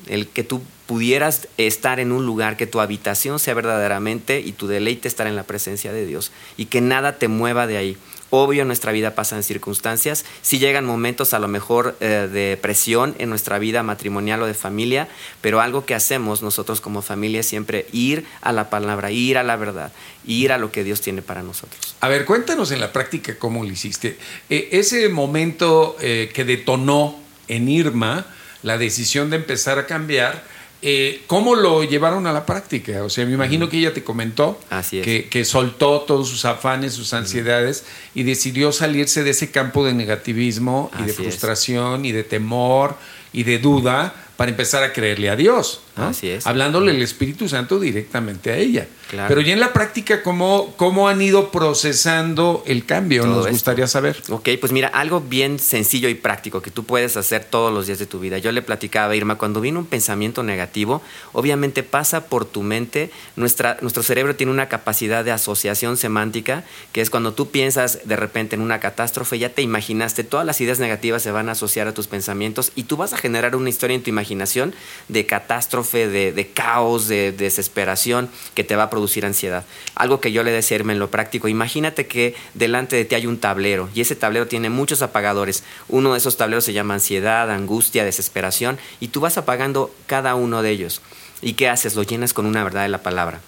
El 0.06 0.28
que 0.28 0.42
tú 0.42 0.62
pudieras 0.86 1.48
estar 1.58 2.00
en 2.00 2.12
un 2.12 2.26
lugar, 2.26 2.56
que 2.56 2.66
tu 2.66 2.80
habitación 2.80 3.38
sea 3.38 3.54
verdaderamente 3.54 4.40
y 4.40 4.52
tu 4.52 4.66
deleite 4.66 5.08
estar 5.08 5.26
en 5.26 5.36
la 5.36 5.42
presencia 5.42 5.92
de 5.92 6.06
Dios 6.06 6.32
y 6.56 6.66
que 6.66 6.80
nada 6.80 7.18
te 7.18 7.28
mueva 7.28 7.66
de 7.66 7.76
ahí. 7.76 7.96
Obvio, 8.30 8.62
en 8.62 8.66
nuestra 8.66 8.90
vida 8.90 9.14
pasan 9.14 9.44
circunstancias, 9.44 10.24
si 10.42 10.58
llegan 10.58 10.84
momentos 10.84 11.32
a 11.32 11.38
lo 11.38 11.46
mejor 11.46 11.96
eh, 12.00 12.28
de 12.30 12.58
presión 12.60 13.14
en 13.18 13.30
nuestra 13.30 13.60
vida 13.60 13.84
matrimonial 13.84 14.42
o 14.42 14.46
de 14.46 14.54
familia, 14.54 15.06
pero 15.40 15.60
algo 15.60 15.86
que 15.86 15.94
hacemos 15.94 16.42
nosotros 16.42 16.80
como 16.80 17.02
familia 17.02 17.40
es 17.40 17.46
siempre 17.46 17.86
ir 17.92 18.26
a 18.40 18.52
la 18.52 18.68
palabra, 18.68 19.12
ir 19.12 19.38
a 19.38 19.44
la 19.44 19.54
verdad, 19.54 19.92
ir 20.26 20.50
a 20.50 20.58
lo 20.58 20.72
que 20.72 20.82
Dios 20.82 21.02
tiene 21.02 21.22
para 21.22 21.44
nosotros. 21.44 21.94
A 22.00 22.08
ver, 22.08 22.24
cuéntanos 22.24 22.72
en 22.72 22.80
la 22.80 22.92
práctica 22.92 23.38
cómo 23.38 23.62
lo 23.62 23.70
hiciste. 23.70 24.18
Eh, 24.50 24.70
ese 24.72 25.08
momento 25.08 25.96
eh, 26.00 26.30
que 26.34 26.44
detonó 26.44 27.20
en 27.46 27.68
Irma 27.68 28.26
la 28.62 28.78
decisión 28.78 29.30
de 29.30 29.36
empezar 29.36 29.78
a 29.78 29.86
cambiar, 29.86 30.42
eh, 30.82 31.22
¿cómo 31.26 31.54
lo 31.54 31.82
llevaron 31.84 32.26
a 32.26 32.32
la 32.32 32.44
práctica? 32.44 33.02
O 33.02 33.10
sea, 33.10 33.24
me 33.24 33.32
imagino 33.32 33.68
que 33.68 33.78
ella 33.78 33.94
te 33.94 34.04
comentó 34.04 34.60
Así 34.70 34.98
es. 34.98 35.04
que, 35.04 35.28
que 35.28 35.44
soltó 35.44 36.00
todos 36.02 36.28
sus 36.28 36.44
afanes, 36.44 36.92
sus 36.92 37.14
ansiedades 37.14 37.84
y 38.14 38.24
decidió 38.24 38.72
salirse 38.72 39.24
de 39.24 39.30
ese 39.30 39.50
campo 39.50 39.84
de 39.84 39.94
negativismo 39.94 40.90
y 41.00 41.04
de 41.04 41.10
es. 41.10 41.16
frustración 41.16 42.04
y 42.04 42.12
de 42.12 42.24
temor 42.24 42.96
y 43.32 43.44
de 43.44 43.58
duda 43.58 44.14
para 44.36 44.50
empezar 44.50 44.82
a 44.82 44.92
creerle 44.92 45.30
a 45.30 45.36
Dios. 45.36 45.80
¿No? 45.96 46.04
Así 46.04 46.28
es. 46.28 46.46
Hablándole 46.46 46.92
el 46.92 47.02
Espíritu 47.02 47.48
Santo 47.48 47.80
directamente 47.80 48.50
a 48.50 48.56
ella. 48.56 48.86
Claro. 49.10 49.28
Pero 49.28 49.40
ya 49.40 49.52
en 49.52 49.60
la 49.60 49.72
práctica, 49.72 50.22
¿cómo, 50.22 50.74
cómo 50.76 51.08
han 51.08 51.22
ido 51.22 51.50
procesando 51.50 52.64
el 52.66 52.84
cambio? 52.84 53.22
Todo 53.22 53.32
Nos 53.32 53.40
esto. 53.46 53.52
gustaría 53.52 53.86
saber. 53.86 54.20
Ok, 54.30 54.48
pues 54.60 54.72
mira, 54.72 54.88
algo 54.88 55.20
bien 55.20 55.58
sencillo 55.58 56.08
y 56.08 56.14
práctico 56.14 56.60
que 56.60 56.70
tú 56.70 56.84
puedes 56.84 57.16
hacer 57.16 57.44
todos 57.44 57.72
los 57.72 57.86
días 57.86 57.98
de 57.98 58.06
tu 58.06 58.18
vida. 58.18 58.38
Yo 58.38 58.50
le 58.52 58.62
platicaba 58.62 59.12
a 59.12 59.16
Irma, 59.16 59.36
cuando 59.38 59.60
viene 59.60 59.78
un 59.78 59.86
pensamiento 59.86 60.42
negativo, 60.42 61.02
obviamente 61.32 61.82
pasa 61.82 62.26
por 62.26 62.44
tu 62.44 62.62
mente. 62.62 63.10
Nuestra, 63.36 63.78
nuestro 63.80 64.02
cerebro 64.02 64.34
tiene 64.34 64.52
una 64.52 64.68
capacidad 64.68 65.24
de 65.24 65.32
asociación 65.32 65.96
semántica, 65.96 66.64
que 66.92 67.00
es 67.00 67.10
cuando 67.10 67.32
tú 67.32 67.50
piensas 67.50 68.00
de 68.04 68.16
repente 68.16 68.56
en 68.56 68.62
una 68.62 68.80
catástrofe, 68.80 69.38
ya 69.38 69.50
te 69.50 69.62
imaginaste, 69.62 70.24
todas 70.24 70.44
las 70.44 70.60
ideas 70.60 70.80
negativas 70.80 71.22
se 71.22 71.30
van 71.30 71.48
a 71.48 71.52
asociar 71.52 71.86
a 71.86 71.94
tus 71.94 72.08
pensamientos 72.08 72.72
y 72.74 72.84
tú 72.84 72.96
vas 72.96 73.12
a 73.12 73.18
generar 73.18 73.54
una 73.54 73.68
historia 73.68 73.94
en 73.94 74.02
tu 74.02 74.10
imaginación 74.10 74.74
de 75.08 75.26
catástrofe, 75.26 75.85
de, 75.94 76.50
caos, 76.52 77.08
de, 77.08 77.32
desesperación, 77.32 78.28
que 78.54 78.64
te 78.64 78.76
va 78.76 78.84
a 78.84 78.90
producir 78.90 79.24
ansiedad. 79.24 79.64
Algo 79.94 80.20
que 80.20 80.32
yo 80.32 80.42
le 80.42 80.52
decía 80.52 80.76
en 80.76 80.98
lo 80.98 81.10
práctico, 81.10 81.48
imagínate 81.48 82.06
que 82.06 82.34
delante 82.54 82.96
de 82.96 83.04
ti 83.04 83.14
hay 83.14 83.26
un 83.26 83.38
tablero 83.38 83.88
y 83.94 84.00
ese 84.00 84.16
tablero 84.16 84.46
tiene 84.46 84.68
muchos 84.70 85.02
apagadores. 85.02 85.64
Uno 85.88 86.12
de 86.12 86.18
esos 86.18 86.36
tableros 86.36 86.64
se 86.64 86.72
llama 86.72 86.94
ansiedad, 86.94 87.50
angustia, 87.50 88.04
desesperación 88.04 88.78
y 89.00 89.08
tú 89.08 89.20
vas 89.20 89.38
apagando 89.38 89.94
cada 90.06 90.34
uno 90.34 90.62
de 90.62 90.70
ellos. 90.70 91.00
¿Y 91.42 91.54
qué 91.54 91.68
haces? 91.68 91.94
Lo 91.94 92.02
llenas 92.02 92.32
con 92.32 92.46
una 92.46 92.64
verdad 92.64 92.82
de 92.82 92.88
la 92.88 93.02
palabra. 93.02 93.40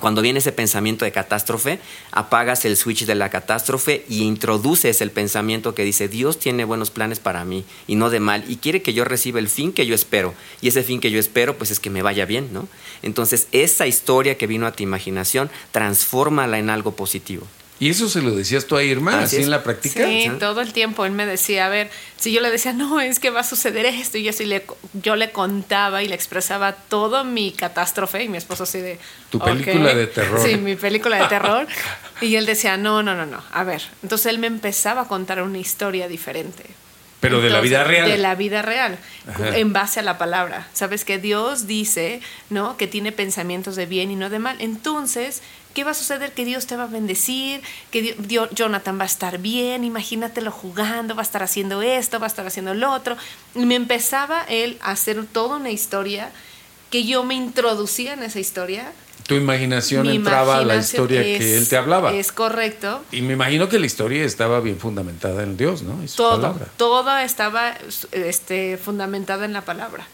Cuando 0.00 0.22
viene 0.22 0.40
ese 0.40 0.52
pensamiento 0.52 1.04
de 1.04 1.12
catástrofe, 1.12 1.78
apagas 2.10 2.64
el 2.64 2.76
switch 2.76 3.06
de 3.06 3.14
la 3.14 3.30
catástrofe 3.30 4.04
y 4.08 4.22
introduces 4.22 5.00
el 5.00 5.10
pensamiento 5.10 5.74
que 5.74 5.84
dice, 5.84 6.08
Dios 6.08 6.38
tiene 6.38 6.64
buenos 6.64 6.90
planes 6.90 7.20
para 7.20 7.44
mí 7.44 7.64
y 7.86 7.94
no 7.94 8.10
de 8.10 8.20
mal, 8.20 8.44
y 8.48 8.56
quiere 8.56 8.82
que 8.82 8.92
yo 8.92 9.04
reciba 9.04 9.38
el 9.38 9.48
fin 9.48 9.72
que 9.72 9.86
yo 9.86 9.94
espero. 9.94 10.34
Y 10.60 10.68
ese 10.68 10.82
fin 10.82 11.00
que 11.00 11.10
yo 11.10 11.20
espero, 11.20 11.56
pues 11.56 11.70
es 11.70 11.80
que 11.80 11.90
me 11.90 12.02
vaya 12.02 12.26
bien, 12.26 12.52
¿no? 12.52 12.68
Entonces, 13.02 13.46
esa 13.52 13.86
historia 13.86 14.36
que 14.36 14.46
vino 14.46 14.66
a 14.66 14.72
tu 14.72 14.82
imaginación, 14.82 15.48
transfórmala 15.70 16.58
en 16.58 16.70
algo 16.70 16.96
positivo. 16.96 17.46
¿Y 17.80 17.90
eso 17.90 18.08
se 18.08 18.22
lo 18.22 18.30
decías 18.30 18.66
tú 18.66 18.76
a 18.76 18.84
Irma, 18.84 19.22
Así 19.22 19.42
en 19.42 19.50
la 19.50 19.64
práctica? 19.64 20.06
Sí, 20.06 20.30
todo 20.38 20.60
el 20.60 20.72
tiempo 20.72 21.04
él 21.04 21.12
me 21.12 21.26
decía, 21.26 21.66
a 21.66 21.68
ver, 21.68 21.90
si 22.16 22.32
yo 22.32 22.40
le 22.40 22.50
decía, 22.50 22.72
no, 22.72 23.00
es 23.00 23.18
que 23.18 23.30
va 23.30 23.40
a 23.40 23.44
suceder 23.44 23.84
esto 23.84 24.16
y 24.16 24.28
eso, 24.28 24.44
y 24.44 24.46
le, 24.46 24.64
yo 24.94 25.16
le 25.16 25.32
contaba 25.32 26.02
y 26.02 26.08
le 26.08 26.14
expresaba 26.14 26.72
todo 26.72 27.24
mi 27.24 27.50
catástrofe 27.50 28.22
y 28.22 28.28
mi 28.28 28.38
esposo 28.38 28.62
así 28.62 28.78
de... 28.78 28.98
Tu 29.30 29.40
película 29.40 29.92
de 29.92 30.06
terror. 30.06 30.40
Sí, 30.40 30.56
mi 30.56 30.76
película 30.76 31.20
de 31.20 31.26
terror. 31.26 31.66
y 32.20 32.36
él 32.36 32.46
decía, 32.46 32.76
no, 32.76 33.02
no, 33.02 33.16
no, 33.16 33.26
no, 33.26 33.42
a 33.52 33.64
ver. 33.64 33.82
Entonces 34.04 34.26
él 34.26 34.38
me 34.38 34.46
empezaba 34.46 35.02
a 35.02 35.08
contar 35.08 35.42
una 35.42 35.58
historia 35.58 36.06
diferente. 36.06 36.64
Pero 37.24 37.40
de 37.40 37.48
la 37.48 37.60
vida 37.62 37.84
real. 37.84 38.06
De 38.06 38.18
la 38.18 38.34
vida 38.34 38.60
real, 38.60 38.98
Ajá. 39.26 39.56
en 39.56 39.72
base 39.72 40.00
a 40.00 40.02
la 40.02 40.18
palabra. 40.18 40.68
Sabes 40.74 41.06
que 41.06 41.18
Dios 41.18 41.66
dice, 41.66 42.20
¿no? 42.50 42.76
Que 42.76 42.86
tiene 42.86 43.12
pensamientos 43.12 43.76
de 43.76 43.86
bien 43.86 44.10
y 44.10 44.14
no 44.14 44.28
de 44.28 44.38
mal. 44.38 44.56
Entonces, 44.60 45.40
¿qué 45.74 45.84
va 45.84 45.90
a 45.90 45.94
suceder? 45.94 46.32
Que 46.32 46.44
Dios 46.44 46.66
te 46.66 46.76
va 46.76 46.84
a 46.84 46.86
bendecir, 46.86 47.60
que 47.90 48.00
Dio- 48.02 48.14
Dio- 48.18 48.50
Jonathan 48.52 48.98
va 48.98 49.02
a 49.02 49.06
estar 49.06 49.38
bien, 49.38 49.84
imagínatelo 49.84 50.50
jugando, 50.50 51.14
va 51.14 51.22
a 51.22 51.24
estar 51.24 51.42
haciendo 51.42 51.82
esto, 51.82 52.18
va 52.20 52.26
a 52.26 52.28
estar 52.28 52.46
haciendo 52.46 52.72
lo 52.74 52.92
otro. 52.92 53.16
Y 53.54 53.66
me 53.66 53.74
empezaba 53.74 54.44
él 54.48 54.78
a 54.80 54.92
hacer 54.92 55.24
toda 55.26 55.56
una 55.56 55.70
historia 55.70 56.30
que 56.90 57.04
yo 57.04 57.24
me 57.24 57.34
introducía 57.34 58.12
en 58.14 58.22
esa 58.22 58.38
historia. 58.40 58.92
Tu 59.26 59.34
imaginación 59.36 60.06
Mi 60.06 60.16
entraba 60.16 60.58
a 60.58 60.64
la 60.64 60.76
historia 60.76 61.22
que 61.22 61.56
él 61.56 61.66
te 61.68 61.76
hablaba. 61.78 62.12
Es 62.12 62.30
correcto. 62.30 63.02
Y 63.10 63.22
me 63.22 63.32
imagino 63.32 63.68
que 63.70 63.78
la 63.78 63.86
historia 63.86 64.22
estaba 64.24 64.60
bien 64.60 64.78
fundamentada 64.78 65.42
en 65.42 65.56
Dios, 65.56 65.82
¿no? 65.82 66.00
En 66.02 66.08
su 66.08 66.16
todo, 66.18 66.36
palabra. 66.42 66.66
todo 66.76 67.16
estaba 67.18 67.74
este, 68.12 68.76
fundamentado 68.76 69.44
en 69.44 69.52
la 69.54 69.62
palabra. 69.62 70.06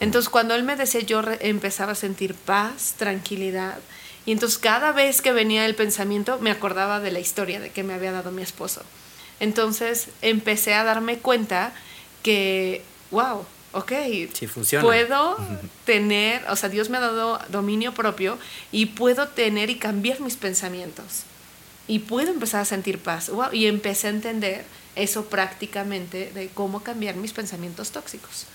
Entonces, 0.00 0.28
cuando 0.28 0.54
él 0.56 0.64
me 0.64 0.74
decía, 0.74 1.00
yo 1.00 1.22
empezaba 1.40 1.92
a 1.92 1.94
sentir 1.94 2.34
paz, 2.34 2.94
tranquilidad. 2.96 3.78
Y 4.26 4.32
entonces, 4.32 4.58
cada 4.58 4.92
vez 4.92 5.22
que 5.22 5.32
venía 5.32 5.64
el 5.66 5.74
pensamiento, 5.74 6.38
me 6.40 6.50
acordaba 6.50 7.00
de 7.00 7.12
la 7.12 7.20
historia 7.20 7.60
de 7.60 7.70
que 7.70 7.82
me 7.84 7.94
había 7.94 8.12
dado 8.12 8.32
mi 8.32 8.42
esposo. 8.42 8.82
Entonces, 9.40 10.08
empecé 10.22 10.74
a 10.74 10.82
darme 10.84 11.18
cuenta 11.18 11.72
que, 12.22 12.82
wow, 13.12 13.46
ok, 13.72 13.92
Sí, 14.32 14.46
funciona. 14.48 14.82
puedo 14.84 15.36
tener, 15.84 16.42
o 16.50 16.56
sea, 16.56 16.68
Dios 16.68 16.90
me 16.90 16.96
ha 16.98 17.00
dado 17.02 17.38
dominio 17.50 17.92
propio 17.92 18.38
y 18.72 18.86
puedo 18.86 19.28
tener 19.28 19.70
y 19.70 19.76
cambiar 19.76 20.20
mis 20.20 20.36
pensamientos 20.36 21.22
y 21.86 22.00
puedo 22.00 22.30
empezar 22.30 22.62
a 22.62 22.64
sentir 22.64 22.98
paz. 22.98 23.28
Wow, 23.30 23.52
y 23.52 23.66
empecé 23.66 24.08
a 24.08 24.10
entender 24.10 24.64
eso 24.96 25.26
prácticamente 25.26 26.32
de 26.34 26.48
cómo 26.48 26.82
cambiar 26.82 27.14
mis 27.16 27.32
pensamientos 27.32 27.90
tóxicos 27.92 28.46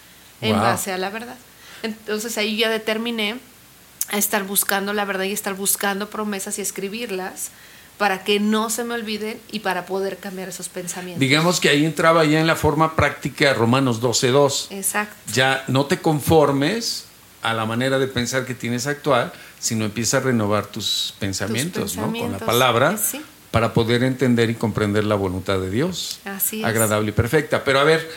en 0.41 0.53
Wow. 0.53 0.61
base 0.63 0.91
a 0.91 0.97
la 0.97 1.09
verdad. 1.11 1.37
Entonces 1.83 2.37
ahí 2.37 2.57
ya 2.57 2.69
determiné 2.69 3.37
a 4.11 4.17
estar 4.17 4.43
buscando 4.43 4.93
la 4.93 5.05
verdad 5.05 5.23
y 5.23 5.31
estar 5.31 5.55
buscando 5.55 6.09
promesas 6.09 6.59
y 6.59 6.61
escribirlas 6.61 7.49
para 7.97 8.23
que 8.23 8.39
no 8.39 8.69
se 8.69 8.83
me 8.83 8.95
olviden 8.95 9.39
y 9.51 9.59
para 9.59 9.85
poder 9.85 10.17
cambiar 10.17 10.49
esos 10.49 10.69
pensamientos. 10.69 11.19
Digamos 11.19 11.59
que 11.59 11.69
ahí 11.69 11.85
entraba 11.85 12.25
ya 12.25 12.39
en 12.39 12.47
la 12.47 12.55
forma 12.55 12.95
práctica 12.95 13.53
Romanos 13.53 14.01
12.2. 14.01 14.71
Exacto. 14.71 15.15
Ya 15.33 15.63
no 15.67 15.85
te 15.85 15.99
conformes 15.99 17.05
a 17.41 17.53
la 17.53 17.65
manera 17.65 17.99
de 17.99 18.07
pensar 18.07 18.45
que 18.45 18.53
tienes 18.53 18.87
actual, 18.87 19.31
sino 19.59 19.85
empieza 19.85 20.17
a 20.17 20.19
renovar 20.21 20.65
tus 20.65 21.13
pensamientos, 21.19 21.95
¿no? 21.95 22.11
Con 22.11 22.31
la 22.31 22.39
palabra 22.39 22.93
eh, 22.93 22.97
sí. 22.97 23.21
para 23.51 23.73
poder 23.73 24.03
entender 24.03 24.49
y 24.49 24.55
comprender 24.55 25.03
la 25.03 25.15
voluntad 25.15 25.59
de 25.59 25.69
Dios. 25.69 26.19
Así 26.25 26.61
es. 26.61 26.65
Agradable 26.65 27.09
y 27.09 27.13
perfecta. 27.13 27.63
Pero 27.63 27.79
a 27.79 27.83
ver, 27.83 28.09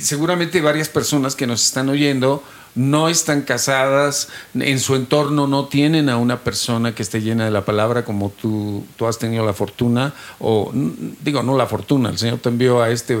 seguramente 0.00 0.60
varias 0.60 0.88
personas 0.88 1.34
que 1.34 1.46
nos 1.46 1.64
están 1.64 1.88
oyendo 1.88 2.42
no 2.76 3.08
están 3.08 3.42
casadas, 3.42 4.28
en 4.54 4.78
su 4.78 4.94
entorno 4.94 5.46
no 5.48 5.64
tienen 5.66 6.08
a 6.08 6.16
una 6.18 6.40
persona 6.40 6.94
que 6.94 7.02
esté 7.02 7.20
llena 7.22 7.44
de 7.46 7.50
la 7.50 7.64
palabra 7.64 8.04
como 8.04 8.30
tú, 8.30 8.86
tú 8.96 9.06
has 9.06 9.18
tenido 9.18 9.44
la 9.44 9.52
fortuna, 9.54 10.12
o 10.38 10.70
digo, 10.74 11.42
no 11.42 11.56
la 11.56 11.66
fortuna, 11.66 12.10
el 12.10 12.18
Señor 12.18 12.38
te 12.38 12.50
envió 12.50 12.82
a 12.82 12.90
este, 12.90 13.18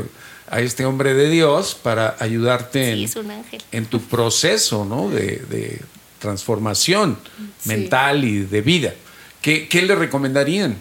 a 0.48 0.60
este 0.60 0.84
hombre 0.84 1.14
de 1.14 1.28
Dios 1.30 1.74
para 1.74 2.16
ayudarte 2.20 2.84
Sí, 2.94 2.98
en, 3.00 3.04
es 3.04 3.16
un 3.16 3.30
ángel. 3.30 3.62
en 3.72 3.86
tu 3.86 4.00
proceso 4.02 4.84
¿no? 4.84 5.08
de, 5.10 5.38
de 5.50 5.80
transformación 6.18 7.18
Sí. 7.60 7.68
mental 7.70 8.24
y 8.24 8.40
de 8.40 8.60
vida. 8.60 8.94
¿Qué, 9.42 9.68
qué 9.68 9.82
le 9.82 9.94
recomendarían 9.94 10.76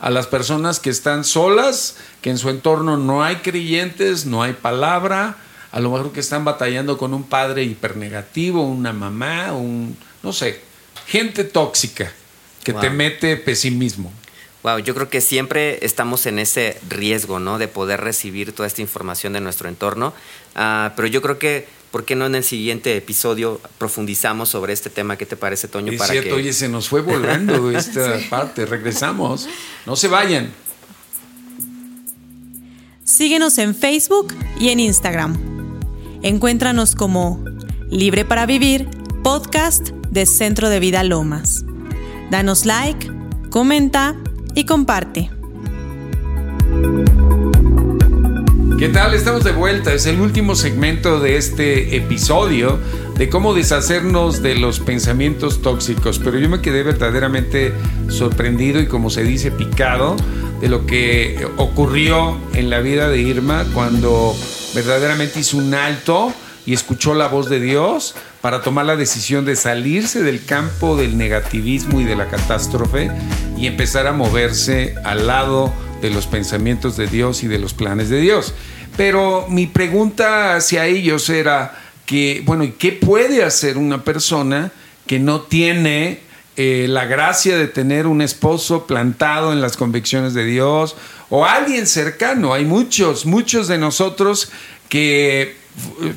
a, 0.00 0.10
las 0.10 0.26
personas 0.26 0.80
que 0.80 0.90
están 0.90 1.22
solas, 1.24 1.96
que 2.20 2.30
en 2.30 2.38
su 2.38 2.50
entorno 2.50 2.96
no 2.96 3.22
hay 3.22 3.36
creyentes, 3.36 4.26
no 4.26 4.42
hay 4.42 4.52
palabra, 4.54 5.36
a 5.72 5.80
lo 5.80 5.90
mejor 5.90 6.12
que 6.12 6.20
están 6.20 6.44
batallando 6.44 6.98
con 6.98 7.14
un 7.14 7.24
padre 7.24 7.64
hipernegativo, 7.64 8.62
una 8.62 8.92
mamá, 8.92 9.52
un, 9.54 9.96
no 10.22 10.32
sé, 10.32 10.60
gente 11.06 11.44
tóxica 11.44 12.12
que 12.62 12.72
te 12.74 12.90
mete 12.90 13.36
pesimismo? 13.36 14.12
Wow, 14.62 14.78
yo 14.78 14.94
creo 14.94 15.08
que 15.08 15.20
siempre 15.20 15.84
estamos 15.84 16.26
en 16.26 16.38
ese 16.38 16.78
riesgo, 16.88 17.40
¿no? 17.40 17.58
De 17.58 17.66
poder 17.66 18.00
recibir 18.00 18.52
toda 18.52 18.68
esta 18.68 18.80
información 18.80 19.32
de 19.32 19.40
nuestro 19.40 19.68
entorno. 19.68 20.14
Ah, 20.54 20.92
pero 20.94 21.08
yo 21.08 21.20
creo 21.20 21.38
que 21.38 21.66
¿por 21.90 22.04
qué 22.04 22.14
no 22.14 22.26
en 22.26 22.34
el 22.34 22.44
siguiente 22.44 22.96
episodio 22.96 23.60
profundizamos 23.78 24.50
sobre 24.50 24.72
este 24.72 24.90
tema? 24.90 25.16
¿Qué 25.16 25.26
te 25.26 25.36
parece, 25.36 25.66
Toño? 25.68 25.90
Es 25.90 26.02
cierto, 26.02 26.36
oye, 26.36 26.52
se 26.52 26.68
nos 26.68 26.88
fue 26.88 27.00
volando 27.00 27.70
esta 27.76 28.18
parte. 28.30 28.66
Regresamos. 28.66 29.48
No 29.84 29.96
se 29.96 30.06
vayan. 30.06 30.52
Síguenos 33.04 33.58
en 33.58 33.74
Facebook 33.74 34.34
y 34.60 34.68
en 34.68 34.80
Instagram. 34.80 35.51
Encuéntranos 36.24 36.94
como 36.94 37.44
Libre 37.90 38.24
para 38.24 38.46
Vivir, 38.46 38.88
podcast 39.24 39.88
de 40.10 40.24
Centro 40.24 40.68
de 40.68 40.78
Vida 40.78 41.02
Lomas. 41.02 41.64
Danos 42.30 42.64
like, 42.64 43.10
comenta 43.50 44.14
y 44.54 44.64
comparte. 44.64 45.30
¿Qué 48.78 48.88
tal? 48.88 49.14
Estamos 49.14 49.42
de 49.42 49.50
vuelta. 49.50 49.92
Es 49.92 50.06
el 50.06 50.20
último 50.20 50.54
segmento 50.54 51.18
de 51.18 51.36
este 51.36 51.96
episodio 51.96 52.78
de 53.16 53.28
cómo 53.28 53.52
deshacernos 53.52 54.42
de 54.42 54.54
los 54.54 54.78
pensamientos 54.78 55.60
tóxicos. 55.60 56.20
Pero 56.20 56.38
yo 56.38 56.48
me 56.48 56.60
quedé 56.60 56.84
verdaderamente 56.84 57.72
sorprendido 58.08 58.80
y 58.80 58.86
como 58.86 59.10
se 59.10 59.24
dice 59.24 59.50
picado 59.50 60.14
de 60.60 60.68
lo 60.68 60.86
que 60.86 61.44
ocurrió 61.56 62.36
en 62.54 62.70
la 62.70 62.78
vida 62.78 63.08
de 63.08 63.20
Irma 63.20 63.64
cuando 63.74 64.36
verdaderamente 64.74 65.40
hizo 65.40 65.56
un 65.56 65.74
alto 65.74 66.32
y 66.64 66.74
escuchó 66.74 67.14
la 67.14 67.28
voz 67.28 67.48
de 67.48 67.60
Dios 67.60 68.14
para 68.40 68.62
tomar 68.62 68.86
la 68.86 68.96
decisión 68.96 69.44
de 69.44 69.56
salirse 69.56 70.22
del 70.22 70.44
campo 70.44 70.96
del 70.96 71.16
negativismo 71.16 72.00
y 72.00 72.04
de 72.04 72.16
la 72.16 72.28
catástrofe 72.28 73.10
y 73.56 73.66
empezar 73.66 74.06
a 74.06 74.12
moverse 74.12 74.94
al 75.04 75.26
lado 75.26 75.72
de 76.00 76.10
los 76.10 76.26
pensamientos 76.26 76.96
de 76.96 77.06
Dios 77.06 77.42
y 77.42 77.48
de 77.48 77.58
los 77.58 77.74
planes 77.74 78.08
de 78.08 78.20
Dios. 78.20 78.54
Pero 78.96 79.46
mi 79.48 79.66
pregunta 79.66 80.56
hacia 80.56 80.86
ellos 80.86 81.28
era 81.30 81.78
que, 82.06 82.42
bueno, 82.44 82.64
¿y 82.64 82.72
qué 82.72 82.92
puede 82.92 83.44
hacer 83.44 83.78
una 83.78 84.04
persona 84.04 84.72
que 85.06 85.18
no 85.18 85.42
tiene 85.42 86.20
eh, 86.56 86.86
la 86.88 87.06
gracia 87.06 87.56
de 87.56 87.68
tener 87.68 88.06
un 88.06 88.22
esposo 88.22 88.86
plantado 88.86 89.52
en 89.52 89.60
las 89.60 89.76
convicciones 89.76 90.34
de 90.34 90.44
Dios 90.44 90.96
o 91.30 91.44
alguien 91.44 91.86
cercano? 91.86 92.54
Hay 92.54 92.64
muchos, 92.64 93.26
muchos 93.26 93.68
de 93.68 93.78
nosotros 93.78 94.50
que 94.88 95.62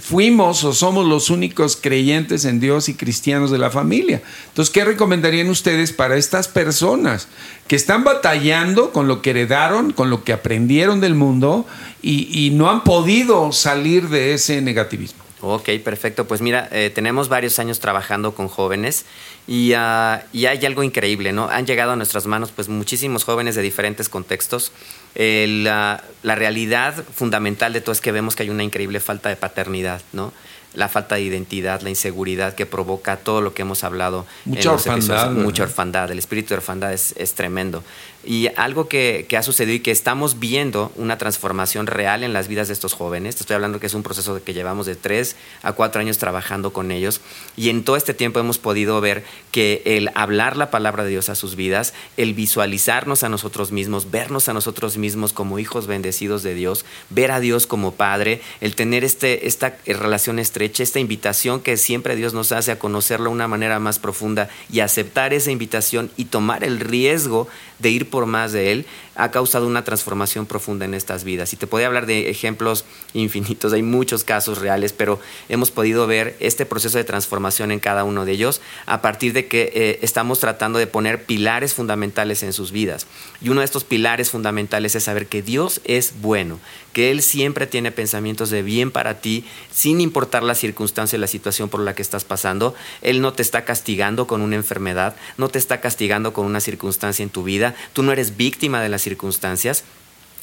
fuimos 0.01 0.63
o 0.63 0.73
somos 0.73 1.05
los 1.05 1.29
únicos 1.29 1.77
creyentes 1.77 2.43
en 2.45 2.59
Dios 2.59 2.89
y 2.89 2.93
cristianos 2.93 3.51
de 3.51 3.57
la 3.57 3.69
familia. 3.69 4.21
Entonces, 4.49 4.73
¿qué 4.73 4.83
recomendarían 4.83 5.49
ustedes 5.49 5.93
para 5.93 6.17
estas 6.17 6.47
personas 6.47 7.27
que 7.67 7.75
están 7.75 8.03
batallando 8.03 8.91
con 8.91 9.07
lo 9.07 9.21
que 9.21 9.29
heredaron, 9.29 9.93
con 9.93 10.09
lo 10.09 10.23
que 10.23 10.33
aprendieron 10.33 10.99
del 10.99 11.15
mundo 11.15 11.65
y, 12.01 12.51
no 12.53 12.69
han 12.69 12.83
podido 12.83 13.51
salir 13.51 14.09
de 14.09 14.33
ese 14.33 14.61
negativismo? 14.61 15.24
Ok, 15.41 15.69
perfecto. 15.83 16.25
Pues 16.25 16.41
mira, 16.41 16.69
eh, 16.71 16.89
tenemos 16.93 17.29
varios 17.29 17.59
años 17.59 17.79
trabajando 17.79 18.33
con 18.33 18.47
jóvenes 18.47 19.05
y, 19.47 19.73
ah, 19.73 20.23
y, 20.33 20.45
hay 20.45 20.65
algo 20.65 20.81
increíble, 20.81 21.33
¿no? 21.33 21.49
Han 21.49 21.65
llegado 21.65 21.91
a 21.91 21.95
nuestras 21.95 22.25
manos 22.25 22.51
pues 22.51 22.69
muchísimos 22.69 23.25
jóvenes 23.25 23.55
de 23.55 23.61
diferentes 23.61 24.09
contextos 24.09 24.71
la, 25.15 26.03
la, 26.23 26.35
realidad 26.35 26.93
fundamental 27.13 27.73
de 27.73 27.81
todo 27.81 27.93
es 27.93 28.01
que 28.01 28.11
vemos 28.11 28.35
que 28.35 28.43
hay 28.43 28.49
una 28.49 28.63
increíble 28.63 28.99
falta 28.99 29.29
de 29.29 29.35
paternidad, 29.35 30.01
¿no? 30.13 30.33
La 30.73 30.89
falta 30.89 31.15
de 31.15 31.21
identidad, 31.21 31.81
la 31.81 31.89
inseguridad 31.89 32.53
que 32.53 32.65
provoca 32.65 33.15
todo 33.15 33.39
lo 33.39 33.53
que 33.53 33.61
hemos 33.61 33.85
hablado. 33.85 34.25
Mucha 34.43 34.73
orfandad. 34.73 35.31
Mucha 35.31 35.63
orfandad. 35.63 36.11
El 36.11 36.19
espíritu 36.19 36.49
de 36.49 36.55
orfandad 36.55 36.91
es, 36.91 37.13
es 37.17 37.33
tremendo. 37.33 37.81
Y 38.25 38.49
algo 38.55 38.87
que, 38.87 39.25
que, 39.29 39.37
ha 39.37 39.43
sucedido 39.43 39.75
y 39.75 39.79
que 39.79 39.91
estamos 39.91 40.39
viendo 40.39 40.91
una 40.95 41.17
transformación 41.17 41.87
real 41.87 42.23
en 42.23 42.33
las 42.33 42.47
vidas 42.47 42.67
de 42.67 42.73
estos 42.73 42.93
jóvenes. 42.93 43.39
Estoy 43.39 43.55
hablando 43.55 43.79
que 43.79 43.87
es 43.87 43.93
un 43.93 44.03
proceso 44.03 44.43
que 44.43 44.53
llevamos 44.53 44.85
de 44.85 44.95
tres 44.95 45.35
a 45.61 45.73
cuatro 45.73 46.01
años 46.01 46.17
trabajando 46.17 46.73
con 46.73 46.91
ellos. 46.91 47.21
Y 47.55 47.69
en 47.69 47.83
todo 47.83 47.95
este 47.95 48.13
tiempo 48.13 48.39
hemos 48.39 48.57
podido 48.57 48.99
ver 49.01 49.23
que 49.51 49.81
el 49.85 50.09
hablar 50.15 50.57
la 50.57 50.71
palabra 50.71 51.03
de 51.03 51.11
Dios 51.11 51.29
a 51.29 51.35
sus 51.35 51.55
vidas, 51.55 51.93
el 52.17 52.33
visualizarnos 52.33 53.23
a 53.23 53.29
nosotros 53.29 53.71
mismos, 53.71 54.11
vernos 54.11 54.49
a 54.49 54.53
nosotros 54.53 54.97
mismos 54.97 55.33
como 55.33 55.59
hijos 55.59 55.87
bendecidos 55.87 56.43
de 56.43 56.53
Dios, 56.53 56.85
ver 57.09 57.31
a 57.31 57.39
Dios 57.39 57.67
como 57.67 57.93
Padre, 57.93 58.41
el 58.61 58.75
tener 58.75 59.03
este, 59.03 59.47
esta 59.47 59.77
relación 59.85 60.39
estrecha, 60.39 60.83
esta 60.83 60.99
invitación 60.99 61.61
que 61.61 61.77
siempre 61.77 62.15
Dios 62.15 62.33
nos 62.33 62.51
hace 62.51 62.71
a 62.71 62.79
conocerlo 62.79 63.29
de 63.29 63.35
una 63.35 63.47
manera 63.47 63.79
más 63.79 63.99
profunda 63.99 64.49
y 64.71 64.79
aceptar 64.79 65.33
esa 65.33 65.51
invitación 65.51 66.11
y 66.17 66.25
tomar 66.25 66.63
el 66.63 66.79
riesgo 66.79 67.47
de 67.79 67.89
ir 67.89 68.09
por 68.15 68.25
más 68.27 68.53
de 68.53 68.71
Él, 68.71 68.85
ha 69.15 69.31
causado 69.31 69.67
una 69.67 69.83
transformación 69.83 70.45
profunda 70.45 70.85
en 70.85 70.93
estas 70.93 71.23
vidas. 71.23 71.53
Y 71.53 71.57
te 71.57 71.67
podía 71.67 71.87
hablar 71.87 72.05
de 72.05 72.29
ejemplos 72.29 72.85
infinitos, 73.13 73.73
hay 73.73 73.83
muchos 73.83 74.23
casos 74.23 74.59
reales, 74.59 74.93
pero 74.93 75.19
hemos 75.49 75.71
podido 75.71 76.07
ver 76.07 76.35
este 76.39 76.65
proceso 76.65 76.97
de 76.97 77.03
transformación 77.03 77.71
en 77.71 77.79
cada 77.79 78.03
uno 78.03 78.25
de 78.25 78.33
ellos 78.33 78.61
a 78.85 79.01
partir 79.01 79.33
de 79.33 79.47
que 79.47 79.71
eh, 79.73 79.99
estamos 80.01 80.39
tratando 80.39 80.79
de 80.79 80.87
poner 80.87 81.23
pilares 81.23 81.73
fundamentales 81.73 82.43
en 82.43 82.53
sus 82.53 82.71
vidas. 82.71 83.07
Y 83.41 83.49
uno 83.49 83.61
de 83.61 83.65
estos 83.65 83.83
pilares 83.83 84.29
fundamentales 84.29 84.95
es 84.95 85.03
saber 85.03 85.27
que 85.27 85.41
Dios 85.41 85.81
es 85.85 86.13
bueno, 86.21 86.59
que 86.93 87.11
Él 87.11 87.21
siempre 87.21 87.67
tiene 87.67 87.91
pensamientos 87.91 88.49
de 88.49 88.63
bien 88.63 88.91
para 88.91 89.19
ti, 89.19 89.45
sin 89.71 90.01
importar 90.01 90.43
la 90.43 90.55
circunstancia 90.55 91.17
y 91.17 91.19
la 91.19 91.27
situación 91.27 91.69
por 91.69 91.81
la 91.81 91.95
que 91.95 92.01
estás 92.01 92.23
pasando. 92.23 92.75
Él 93.01 93.21
no 93.21 93.33
te 93.33 93.41
está 93.41 93.65
castigando 93.65 94.27
con 94.27 94.41
una 94.41 94.55
enfermedad, 94.55 95.15
no 95.37 95.49
te 95.49 95.59
está 95.59 95.81
castigando 95.81 96.33
con 96.33 96.45
una 96.45 96.59
circunstancia 96.59 97.23
en 97.23 97.29
tu 97.29 97.43
vida, 97.43 97.75
tú 97.93 98.03
no 98.03 98.11
eres 98.11 98.37
víctima 98.37 98.81
de 98.81 98.89
las 98.89 99.01
circunstancias. 99.05 99.85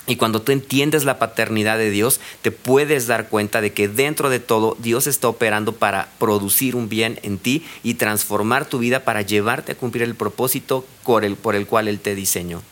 Y 0.07 0.17
cuando 0.17 0.43
tú 0.43 0.51
entiendes 0.51 1.05
la 1.05 1.19
paternidad 1.19 1.79
de 1.79 1.91
Dios, 1.91 2.19
te 2.41 2.51
puedes 2.51 3.07
dar 3.07 3.29
cuenta 3.29 3.61
de 3.61 3.73
que 3.73 3.87
dentro 3.87 4.31
de 4.31 4.41
todo 4.41 4.77
Dios 4.81 5.07
está 5.07 5.29
operando 5.29 5.75
para 5.75 6.09
producir 6.19 6.75
un 6.75 6.89
bien 6.89 7.21
en 7.23 7.39
ti 7.39 7.65
y 7.85 7.95
transformar 7.95 8.65
tu 8.65 8.79
vida 8.79 9.05
para 9.05 9.23
llevarte 9.23 9.73
a 9.73 9.75
cumplir 9.77 10.03
el 10.03 10.17
propósito 10.17 10.85
por 11.05 11.25
el, 11.25 11.37
por 11.37 11.55
el 11.55 11.67
cual 11.67 11.87
Él 11.87 12.01
te 12.01 12.15
diseñó. 12.15 12.63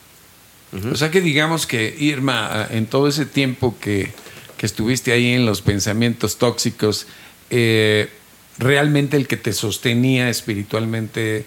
O 0.91 0.95
sea 0.95 1.11
que 1.11 1.21
digamos 1.21 1.67
que 1.67 1.95
Irma, 1.99 2.67
en 2.69 2.85
todo 2.85 3.07
ese 3.07 3.25
tiempo 3.25 3.75
que, 3.79 4.11
que 4.57 4.65
estuviste 4.65 5.11
ahí 5.11 5.33
en 5.33 5.45
los 5.45 5.61
pensamientos 5.61 6.37
tóxicos, 6.37 7.07
eh, 7.49 8.09
realmente 8.57 9.17
el 9.17 9.27
que 9.27 9.37
te 9.37 9.53
sostenía 9.53 10.29
espiritualmente 10.29 11.45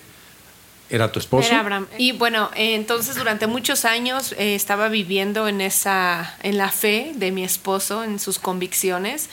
¿Era 0.90 1.10
tu 1.10 1.18
esposo? 1.18 1.48
Era 1.48 1.60
Abraham. 1.60 1.86
Y 1.98 2.12
bueno, 2.12 2.50
entonces 2.54 3.16
durante 3.16 3.46
muchos 3.46 3.84
años 3.84 4.32
eh, 4.32 4.54
estaba 4.54 4.88
viviendo 4.88 5.48
en 5.48 5.60
esa, 5.60 6.36
en 6.42 6.58
la 6.58 6.70
fe 6.70 7.12
de 7.14 7.32
mi 7.32 7.42
esposo, 7.44 8.04
en 8.04 8.18
sus 8.18 8.38
convicciones. 8.38 9.30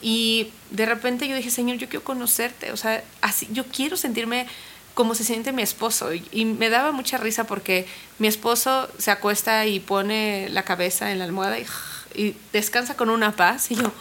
Y 0.00 0.48
de 0.70 0.86
repente 0.86 1.28
yo 1.28 1.36
dije, 1.36 1.50
Señor, 1.50 1.78
yo 1.78 1.88
quiero 1.88 2.04
conocerte. 2.04 2.72
O 2.72 2.76
sea, 2.76 3.02
así, 3.20 3.48
yo 3.52 3.64
quiero 3.66 3.96
sentirme 3.96 4.46
como 4.94 5.14
se 5.14 5.24
siente 5.24 5.52
mi 5.52 5.62
esposo. 5.62 6.10
Y, 6.12 6.44
me 6.44 6.70
daba 6.70 6.92
mucha 6.92 7.18
risa 7.18 7.44
porque 7.44 7.86
mi 8.18 8.28
esposo 8.28 8.88
se 8.98 9.10
acuesta 9.10 9.66
y 9.66 9.80
pone 9.80 10.48
la 10.50 10.64
cabeza 10.64 11.12
en 11.12 11.18
la 11.18 11.24
almohada 11.24 11.58
y, 11.58 11.66
y 12.14 12.36
descansa 12.52 12.96
con 12.96 13.10
una 13.10 13.34
paz. 13.34 13.70
Y 13.70 13.76
yo, 13.76 13.92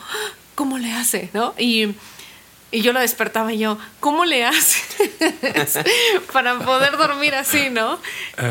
¿cómo 0.56 0.78
le 0.78 0.92
hace? 0.92 1.30
¿No? 1.34 1.54
Y 1.58 1.96
y 2.72 2.82
yo 2.82 2.94
lo 2.94 3.02
despertaba 3.02 3.52
y 3.52 3.60
yo, 3.60 3.78
¿cómo 4.00 4.24
le 4.24 4.46
haces 4.46 5.78
para 6.34 6.58
poder 6.60 6.98
dormir 6.98 7.36
así, 7.36 7.70
no? 7.70 8.00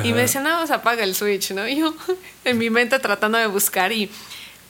Y 0.04 0.12
me 0.12 0.22
decía, 0.22 0.42
no, 0.42 0.66
se 0.66 0.74
apaga 0.74 1.04
el 1.04 1.14
switch, 1.14 1.52
¿no? 1.52 1.66
Y 1.66 1.76
yo 1.76 1.94
en 2.44 2.58
mi 2.58 2.68
mente 2.68 2.98
tratando 2.98 3.38
de 3.38 3.46
buscar 3.46 3.92
y, 3.92 4.10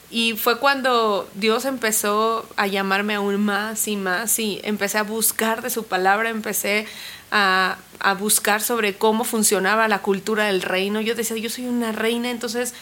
y 0.09 0.37
fue 0.37 0.57
cuando 0.57 1.29
Dios 1.35 1.65
empezó 1.65 2.47
a 2.55 2.67
llamarme 2.67 3.15
aún 3.15 3.43
más 3.43 3.87
y 3.89 3.97
más 3.97 4.39
y 4.39 4.61
empecé 4.63 4.97
a 4.97 5.03
buscar 5.03 5.61
de 5.61 5.69
su 5.69 5.83
palabra, 5.83 6.29
empecé 6.29 6.87
a, 7.29 7.77
a 7.99 8.13
buscar 8.13 8.61
sobre 8.61 8.95
cómo 8.95 9.25
funcionaba 9.25 9.89
la 9.89 9.99
cultura 10.01 10.45
del 10.45 10.61
reino. 10.61 11.01
Yo 11.01 11.13
decía, 11.13 11.35
yo 11.35 11.49
soy 11.49 11.67
una 11.67 11.91
reina, 11.91 12.29
entonces 12.29 12.73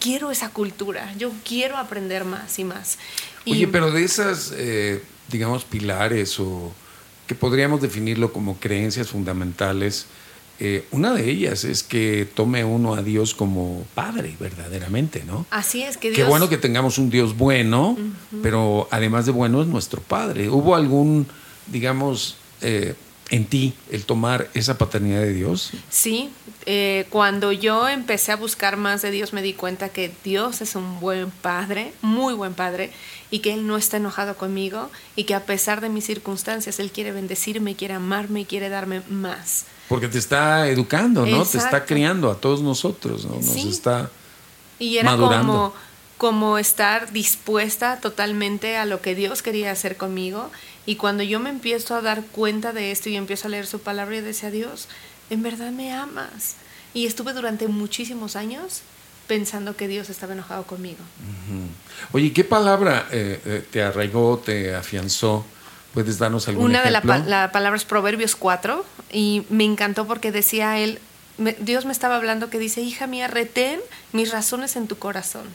quiero 0.00 0.30
esa 0.30 0.48
cultura, 0.48 1.12
yo 1.18 1.30
quiero 1.44 1.76
aprender 1.76 2.24
más 2.24 2.58
y 2.58 2.64
más. 2.64 2.98
Oye, 3.46 3.68
pero 3.68 3.90
de 3.90 4.04
esas... 4.04 4.54
Eh 4.56 5.02
digamos, 5.30 5.64
pilares 5.64 6.38
o 6.40 6.72
que 7.26 7.34
podríamos 7.34 7.80
definirlo 7.80 8.32
como 8.32 8.56
creencias 8.56 9.08
fundamentales. 9.08 10.06
Eh, 10.60 10.86
una 10.90 11.12
de 11.12 11.30
ellas 11.30 11.64
es 11.64 11.82
que 11.82 12.26
tome 12.34 12.64
uno 12.64 12.94
a 12.94 13.02
Dios 13.02 13.34
como 13.34 13.84
Padre, 13.94 14.34
verdaderamente, 14.40 15.22
¿no? 15.24 15.46
Así 15.50 15.82
es, 15.82 15.96
que 15.98 16.10
Dios... 16.10 16.16
Qué 16.16 16.24
bueno 16.24 16.48
que 16.48 16.58
tengamos 16.58 16.98
un 16.98 17.10
Dios 17.10 17.36
bueno, 17.36 17.96
pero 18.42 18.88
además 18.90 19.26
de 19.26 19.32
bueno 19.32 19.62
es 19.62 19.68
nuestro 19.68 20.00
Padre. 20.00 20.48
¿Hubo 20.48 20.74
algún, 20.74 21.28
digamos, 21.68 22.36
eh, 22.60 22.94
en 23.30 23.44
ti 23.44 23.74
el 23.90 24.04
tomar 24.04 24.48
esa 24.54 24.78
paternidad 24.78 25.20
de 25.20 25.32
Dios? 25.32 25.72
Sí, 25.90 26.30
eh, 26.66 27.06
cuando 27.10 27.52
yo 27.52 27.88
empecé 27.88 28.32
a 28.32 28.36
buscar 28.36 28.76
más 28.76 29.02
de 29.02 29.10
Dios 29.10 29.32
me 29.32 29.42
di 29.42 29.52
cuenta 29.52 29.88
que 29.88 30.12
Dios 30.24 30.60
es 30.60 30.74
un 30.74 31.00
buen 31.00 31.30
padre, 31.30 31.92
muy 32.02 32.34
buen 32.34 32.54
padre, 32.54 32.92
y 33.30 33.40
que 33.40 33.52
Él 33.52 33.66
no 33.66 33.76
está 33.76 33.98
enojado 33.98 34.36
conmigo 34.36 34.90
y 35.16 35.24
que 35.24 35.34
a 35.34 35.44
pesar 35.44 35.80
de 35.80 35.88
mis 35.88 36.04
circunstancias 36.04 36.78
Él 36.78 36.90
quiere 36.90 37.12
bendecirme, 37.12 37.74
quiere 37.74 37.94
amarme 37.94 38.40
y 38.40 38.44
quiere 38.44 38.68
darme 38.68 39.02
más. 39.08 39.66
Porque 39.88 40.08
te 40.08 40.18
está 40.18 40.68
educando, 40.68 41.24
¿no? 41.24 41.44
Te 41.44 41.58
está 41.58 41.84
criando 41.84 42.30
a 42.30 42.34
todos 42.36 42.60
nosotros, 42.60 43.24
¿no? 43.24 43.36
Nos 43.36 43.56
está 43.56 44.10
y 44.78 44.98
era 44.98 45.16
como 45.16 45.72
como 46.18 46.58
estar 46.58 47.12
dispuesta 47.12 48.00
totalmente 48.00 48.76
a 48.76 48.84
lo 48.84 49.00
que 49.00 49.14
Dios 49.14 49.40
quería 49.40 49.70
hacer 49.70 49.96
conmigo. 49.96 50.50
Y 50.88 50.96
cuando 50.96 51.22
yo 51.22 51.38
me 51.38 51.50
empiezo 51.50 51.94
a 51.94 52.00
dar 52.00 52.22
cuenta 52.24 52.72
de 52.72 52.92
esto 52.92 53.10
y 53.10 53.16
empiezo 53.16 53.46
a 53.46 53.50
leer 53.50 53.66
su 53.66 53.78
palabra 53.78 54.16
y 54.16 54.20
decía, 54.22 54.50
Dios, 54.50 54.88
en 55.28 55.42
verdad 55.42 55.70
me 55.70 55.92
amas. 55.92 56.54
Y 56.94 57.04
estuve 57.04 57.34
durante 57.34 57.68
muchísimos 57.68 58.36
años 58.36 58.80
pensando 59.26 59.76
que 59.76 59.86
Dios 59.86 60.08
estaba 60.08 60.32
enojado 60.32 60.62
conmigo. 60.62 60.96
Oye, 62.12 62.32
¿qué 62.32 62.42
palabra 62.42 63.06
eh, 63.10 63.38
eh, 63.44 63.66
te 63.70 63.82
arraigó, 63.82 64.38
te 64.42 64.74
afianzó? 64.74 65.44
¿Puedes 65.92 66.16
darnos 66.16 66.48
algún 66.48 66.64
Una 66.64 66.80
ejemplo? 66.80 67.12
de 67.12 67.18
las 67.18 67.26
la 67.28 67.52
palabras 67.52 67.84
Proverbios 67.84 68.34
4 68.34 68.82
y 69.12 69.42
me 69.50 69.64
encantó 69.64 70.06
porque 70.06 70.32
decía 70.32 70.78
él, 70.78 71.00
Dios 71.60 71.84
me 71.84 71.92
estaba 71.92 72.16
hablando 72.16 72.48
que 72.48 72.58
dice, 72.58 72.80
hija 72.80 73.06
mía, 73.06 73.28
retén 73.28 73.78
mis 74.12 74.32
razones 74.32 74.74
en 74.74 74.88
tu 74.88 74.96
corazón, 74.96 75.48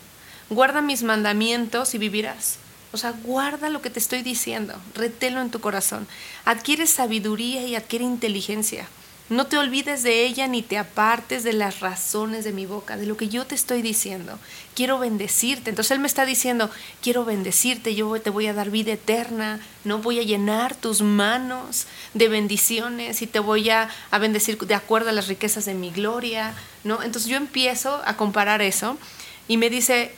guarda 0.52 0.84
mis 0.84 1.02
mandamientos 1.02 1.96
y 1.96 1.98
vivirás. 1.98 2.60
O 2.94 2.98
sea, 2.98 3.12
guarda 3.12 3.70
lo 3.70 3.82
que 3.82 3.90
te 3.90 4.00
estoy 4.00 4.22
diciendo, 4.22 4.76
reténlo 4.94 5.42
en 5.42 5.50
tu 5.50 5.60
corazón. 5.60 6.08
Adquiere 6.46 6.86
sabiduría 6.86 7.66
y 7.66 7.76
adquiere 7.76 8.06
inteligencia. 8.06 8.88
No 9.30 9.48
te 9.48 9.58
olvides 9.58 10.04
de 10.04 10.26
ella 10.26 10.48
ni 10.48 10.62
te 10.62 10.78
apartes 10.78 11.44
de 11.44 11.54
las 11.54 11.80
razones 11.80 12.44
de 12.44 12.52
mi 12.52 12.68
boca, 12.68 12.96
de 12.96 13.08
lo 13.08 13.18
que 13.18 13.30
yo 13.30 13.48
te 13.48 13.56
estoy 13.56 13.82
diciendo. 13.82 14.38
Quiero 14.76 15.00
bendecirte. 15.00 15.72
Entonces 15.72 15.90
Él 15.92 16.00
me 16.00 16.08
está 16.08 16.24
diciendo, 16.26 16.70
quiero 17.02 17.26
bendecirte, 17.26 17.96
yo 17.96 18.22
te 18.22 18.30
voy 18.30 18.46
a 18.46 18.54
dar 18.54 18.70
vida 18.70 18.92
eterna, 18.92 19.60
no 19.86 19.98
voy 19.98 20.20
a 20.20 20.24
llenar 20.24 20.76
tus 20.76 21.02
manos 21.02 21.88
de 22.14 22.28
bendiciones 22.28 23.24
y 23.24 23.28
te 23.28 23.40
voy 23.40 23.72
a, 23.72 23.90
a 24.12 24.20
bendecir 24.20 24.58
de 24.60 24.76
acuerdo 24.76 25.10
a 25.10 25.14
las 25.14 25.28
riquezas 25.28 25.66
de 25.66 25.74
mi 25.74 25.90
gloria. 25.90 26.54
¿no? 26.84 27.02
Entonces 27.02 27.28
yo 27.28 27.38
empiezo 27.38 28.04
a 28.06 28.18
comparar 28.18 28.62
eso 28.62 29.00
y 29.48 29.58
me 29.58 29.72
dice, 29.72 30.14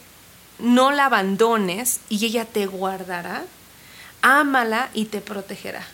no 0.60 0.92
la 0.92 1.06
abandones 1.06 2.00
y 2.10 2.26
ella 2.26 2.46
te 2.46 2.66
guardará, 2.66 3.44
ámala 4.22 4.90
y 4.94 5.06
te 5.06 5.22
protegerá. 5.22 5.86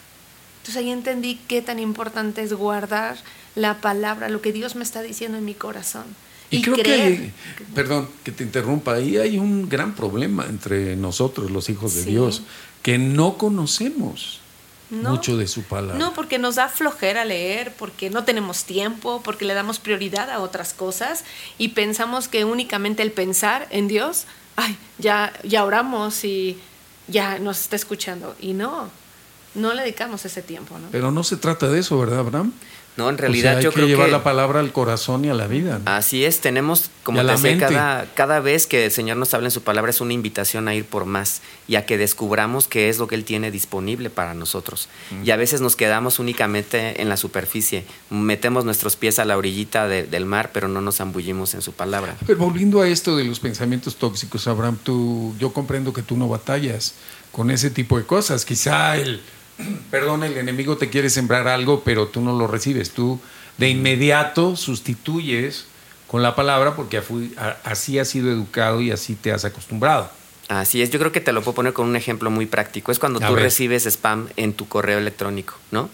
Entonces 0.60 0.78
ahí 0.78 0.91
entendí 0.91 1.39
qué 1.47 1.62
tan 1.62 1.80
importante 1.80 2.43
es 2.43 2.54
guardar 2.54 3.17
la 3.56 3.82
palabra, 3.82 4.30
lo 4.30 4.41
que 4.41 4.54
Dios 4.54 4.76
me 4.76 4.84
está 4.84 5.02
diciendo 5.02 5.38
en 5.38 5.45
mi 5.45 5.54
corazón. 5.54 6.06
Y, 6.52 6.62
creo 6.62 6.76
que, 6.76 7.32
perdón 7.74 8.10
que 8.26 8.32
te 8.32 8.43
interrumpa, 8.43 8.93
ahí 8.93 9.17
hay 9.17 9.39
un 9.39 9.69
gran 9.69 9.95
problema 9.95 10.45
entre 10.45 10.97
nosotros, 10.97 11.50
los 11.50 11.69
hijos 11.69 11.95
de 11.95 12.04
Dios, 12.04 12.43
que 12.84 12.97
no 12.97 13.38
conocemos 13.38 14.41
mucho 14.91 15.38
de 15.38 15.47
su 15.47 15.63
palabra. 15.63 15.97
No, 15.97 16.13
porque 16.13 16.38
nos 16.38 16.56
da 16.56 16.67
flojera 16.67 17.24
leer, 17.24 17.74
porque 17.78 18.10
no 18.10 18.26
tenemos 18.26 18.65
tiempo, 18.65 19.21
porque 19.24 19.45
le 19.45 19.54
damos 19.54 19.80
prioridad 19.80 20.30
a 20.30 20.39
otras 20.39 20.74
cosas 20.74 21.24
y 21.58 21.69
pensamos 21.69 22.28
que 22.28 22.43
únicamente 22.43 23.02
el 23.02 23.12
pensar 23.12 23.67
en 23.71 23.88
Dios, 23.88 24.26
ay, 24.62 24.78
ya, 24.97 25.34
ya 25.43 25.65
oramos 25.65 26.24
y 26.24 26.60
ya 27.08 27.39
nos 27.39 27.60
está 27.60 27.76
escuchando. 27.76 28.36
Y 28.39 28.54
no, 28.54 28.89
no 29.56 29.74
le 29.74 29.82
dedicamos 29.82 30.26
ese 30.26 30.41
tiempo. 30.41 30.78
¿no? 30.78 30.88
Pero 30.91 31.12
no 31.12 31.24
se 31.24 31.38
trata 31.38 31.67
de 31.67 31.80
eso, 31.80 31.97
¿verdad, 32.00 32.19
Abraham? 32.19 32.54
No, 32.98 33.10
en 33.10 33.18
realidad 33.18 33.58
hay 33.58 33.64
yo 33.64 33.70
que 33.70 33.76
creo 33.76 33.88
llevar 33.88 34.08
que 34.08 34.12
la 34.12 34.24
palabra 34.24 34.60
al 34.60 34.72
corazón 34.74 35.24
y 35.24 35.30
a 35.30 35.34
la 35.34 35.48
vida. 35.48 35.80
Así 35.86 36.26
es, 36.26 36.40
tenemos, 36.40 36.90
como 37.04 37.24
te 37.26 37.32
decía, 37.32 37.58
cada, 37.58 38.06
cada 38.16 38.40
vez 38.42 38.68
que 38.68 38.86
el 38.86 38.92
Señor 38.92 39.18
nos 39.18 39.34
habla 39.34 39.48
en 39.48 39.52
su 39.52 39.64
palabra 39.64 39.92
es 39.92 40.02
una 40.02 40.14
invitación 40.14 40.68
a 40.68 40.76
ir 40.76 40.86
por 40.86 41.06
más 41.06 41.42
y 41.68 41.76
a 41.76 41.86
que 41.86 41.98
descubramos 41.98 42.68
qué 42.68 42.90
es 42.90 42.98
lo 42.98 43.08
que 43.08 43.16
Él 43.16 43.24
tiene 43.24 43.50
disponible 43.50 44.10
para 44.10 44.34
nosotros. 44.34 44.90
Y 45.24 45.32
a 45.32 45.38
veces 45.38 45.62
nos 45.62 45.76
quedamos 45.76 46.20
únicamente 46.20 47.02
en 47.02 47.08
la 47.08 47.18
superficie, 47.18 47.86
metemos 48.10 48.66
nuestros 48.66 48.98
pies 48.98 49.20
a 49.20 49.26
la 49.26 49.38
orillita 49.38 49.88
de, 49.88 50.04
del 50.04 50.26
mar, 50.26 50.52
pero 50.54 50.68
no 50.68 50.82
nos 50.82 50.98
zambullimos 50.98 51.54
en 51.54 51.62
su 51.62 51.72
palabra. 51.72 52.18
Pero 52.28 52.40
volviendo 52.40 52.82
a 52.82 52.88
esto 52.88 53.16
de 53.16 53.24
los 53.24 53.40
pensamientos 53.40 53.96
tóxicos, 53.96 54.48
Abraham, 54.48 54.78
tú, 54.84 55.34
yo 55.40 55.54
comprendo 55.54 55.94
que 55.94 56.02
tú 56.02 56.18
no 56.18 56.28
batallas 56.28 56.96
con 57.32 57.52
ese 57.52 57.70
tipo 57.70 57.98
de 57.98 58.06
cosas. 58.06 58.46
Quizá 58.46 58.98
el 58.98 59.22
perdón, 59.91 60.24
el 60.24 60.38
enemigo 60.38 60.78
te 60.78 60.89
quiere 60.89 61.10
sembrar 61.10 61.47
algo, 61.47 61.84
pero 61.84 62.08
tú 62.08 62.21
no 62.21 62.38
lo 62.38 62.47
recibes. 62.47 62.91
Tú 62.91 63.19
de 63.58 63.69
inmediato 63.69 64.56
sustituyes 64.56 65.65
con 66.08 66.24
la 66.24 66.36
palabra 66.36 66.76
porque 66.76 67.02
así 67.63 68.00
has 68.00 68.10
sido 68.10 68.32
educado 68.32 68.82
y 68.82 68.91
así 68.91 69.15
te 69.15 69.32
has 69.32 69.45
acostumbrado. 69.45 70.10
Así 70.50 70.82
es, 70.82 70.89
yo 70.89 71.00
creo 71.00 71.13
que 71.13 71.21
te 71.21 71.32
lo 71.32 71.41
puedo 71.41 71.56
poner 71.56 71.71
con 71.71 71.88
un 71.88 71.95
ejemplo 71.95 72.30
muy 72.30 72.45
práctico. 72.45 72.91
Es 72.91 73.00
cuando 73.00 73.21
tú 73.21 73.36
recibes 73.38 73.86
spam 73.86 74.28
en 74.36 74.52
tu 74.52 74.67
correo 74.67 74.97
electrónico, 74.97 75.56
¿no? 75.71 75.89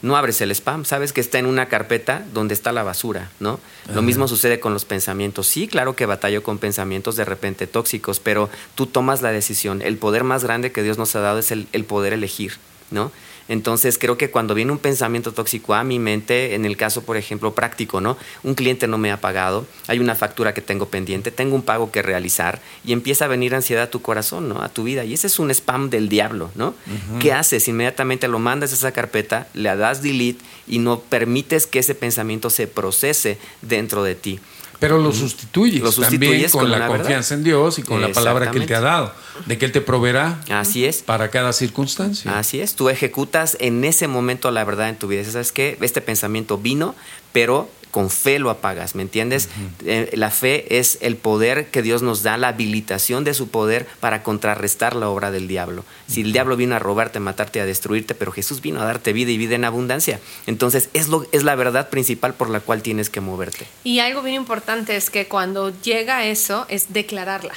No 0.00 0.16
abres 0.16 0.40
el 0.40 0.50
spam, 0.52 0.86
sabes 0.86 1.12
que 1.12 1.20
está 1.20 1.38
en 1.38 1.44
una 1.44 1.66
carpeta 1.66 2.24
donde 2.32 2.54
está 2.54 2.72
la 2.72 2.82
basura, 2.82 3.30
¿no? 3.40 3.60
Lo 3.94 4.00
mismo 4.00 4.26
sucede 4.26 4.58
con 4.58 4.72
los 4.72 4.86
pensamientos. 4.86 5.46
Sí, 5.46 5.68
claro 5.68 5.96
que 5.96 6.06
batallo 6.06 6.42
con 6.42 6.56
pensamientos 6.56 7.16
de 7.16 7.26
repente 7.26 7.66
tóxicos, 7.66 8.20
pero 8.20 8.48
tú 8.74 8.86
tomas 8.86 9.20
la 9.20 9.32
decisión. 9.32 9.82
El 9.82 9.98
poder 9.98 10.24
más 10.24 10.44
grande 10.44 10.72
que 10.72 10.82
Dios 10.82 10.96
nos 10.96 11.14
ha 11.16 11.20
dado 11.20 11.38
es 11.38 11.50
el, 11.50 11.68
el 11.72 11.84
poder 11.84 12.14
elegir. 12.14 12.54
¿No? 12.90 13.12
Entonces 13.50 13.98
creo 13.98 14.16
que 14.16 14.30
cuando 14.30 14.54
viene 14.54 14.70
un 14.70 14.78
pensamiento 14.78 15.32
tóxico 15.32 15.74
a 15.74 15.82
mi 15.82 15.98
mente, 15.98 16.54
en 16.54 16.64
el 16.64 16.76
caso, 16.76 17.02
por 17.02 17.16
ejemplo, 17.16 17.52
práctico, 17.52 18.00
¿no? 18.00 18.16
Un 18.44 18.54
cliente 18.54 18.86
no 18.86 18.96
me 18.96 19.10
ha 19.10 19.20
pagado, 19.20 19.66
hay 19.88 19.98
una 19.98 20.14
factura 20.14 20.54
que 20.54 20.60
tengo 20.60 20.86
pendiente, 20.86 21.32
tengo 21.32 21.56
un 21.56 21.62
pago 21.62 21.90
que 21.90 22.00
realizar 22.00 22.60
y 22.84 22.92
empieza 22.92 23.24
a 23.24 23.28
venir 23.28 23.56
ansiedad 23.56 23.82
a 23.82 23.90
tu 23.90 24.02
corazón, 24.02 24.48
¿no? 24.48 24.62
A 24.62 24.68
tu 24.68 24.84
vida. 24.84 25.04
Y 25.04 25.14
ese 25.14 25.26
es 25.26 25.40
un 25.40 25.50
spam 25.50 25.90
del 25.90 26.08
diablo, 26.08 26.52
¿no? 26.54 26.74
¿Qué 27.18 27.32
haces? 27.32 27.66
Inmediatamente 27.66 28.28
lo 28.28 28.38
mandas 28.38 28.70
a 28.70 28.76
esa 28.76 28.92
carpeta, 28.92 29.48
le 29.52 29.74
das 29.74 30.00
delete 30.00 30.44
y 30.68 30.78
no 30.78 31.00
permites 31.00 31.66
que 31.66 31.80
ese 31.80 31.96
pensamiento 31.96 32.50
se 32.50 32.68
procese 32.68 33.38
dentro 33.62 34.04
de 34.04 34.14
ti. 34.14 34.38
Pero 34.80 34.98
lo 34.98 35.12
sustituyes, 35.12 35.82
lo 35.82 35.92
también 35.92 36.50
con, 36.50 36.70
la 36.70 36.86
confianza 36.86 37.34
en 37.34 37.44
Dios 37.44 37.78
y 37.78 37.82
con 37.82 38.00
la 38.00 38.08
palabra 38.08 38.50
que 38.50 38.58
Él 38.58 38.66
te 38.66 38.74
ha 38.74 38.80
dado, 38.80 39.12
de 39.44 39.58
que 39.58 39.66
Él 39.66 39.72
te 39.72 39.82
proveerá 39.82 40.40
Así 40.50 40.86
es. 40.86 41.02
para 41.02 41.28
cada 41.28 41.52
circunstancia. 41.52 42.38
Así 42.38 42.60
es, 42.60 42.74
tú 42.74 42.88
ejecutas 42.88 43.58
en 43.60 43.84
ese 43.84 44.08
momento 44.08 44.50
la 44.50 44.64
verdad 44.64 44.88
en 44.88 44.96
tu 44.96 45.06
vida. 45.06 45.22
¿Sabes 45.24 45.52
qué? 45.52 45.76
Este 45.82 46.00
pensamiento 46.00 46.56
vino, 46.56 46.94
pero 47.32 47.68
con 47.90 48.10
fe 48.10 48.38
lo 48.38 48.50
apagas, 48.50 48.94
¿me 48.94 49.02
entiendes? 49.02 49.48
Eh, 49.84 50.10
la 50.14 50.30
fe 50.30 50.78
es 50.78 50.98
el 51.00 51.16
poder 51.16 51.70
que 51.70 51.82
Dios 51.82 52.02
nos 52.02 52.22
da, 52.22 52.36
la 52.36 52.48
habilitación 52.48 53.24
de 53.24 53.34
su 53.34 53.48
poder 53.48 53.86
para 54.00 54.22
contrarrestar 54.22 54.94
la 54.94 55.08
obra 55.08 55.30
del 55.30 55.48
diablo. 55.48 55.84
Si 56.06 56.20
el 56.20 56.32
diablo 56.32 56.56
vino 56.56 56.74
a 56.74 56.78
robarte, 56.78 57.20
matarte, 57.20 57.60
a 57.60 57.66
destruirte, 57.66 58.14
pero 58.14 58.32
Jesús 58.32 58.60
vino 58.60 58.80
a 58.80 58.84
darte 58.84 59.12
vida 59.12 59.30
y 59.30 59.38
vida 59.38 59.56
en 59.56 59.64
abundancia. 59.64 60.20
Entonces 60.46 60.88
es, 60.92 61.08
lo, 61.08 61.26
es 61.32 61.42
la 61.42 61.54
verdad 61.54 61.90
principal 61.90 62.34
por 62.34 62.50
la 62.50 62.60
cual 62.60 62.82
tienes 62.82 63.10
que 63.10 63.20
moverte. 63.20 63.66
Y 63.84 63.98
algo 64.00 64.22
bien 64.22 64.36
importante 64.36 64.96
es 64.96 65.10
que 65.10 65.26
cuando 65.26 65.72
llega 65.82 66.24
eso 66.24 66.66
es 66.68 66.92
declararla. 66.92 67.54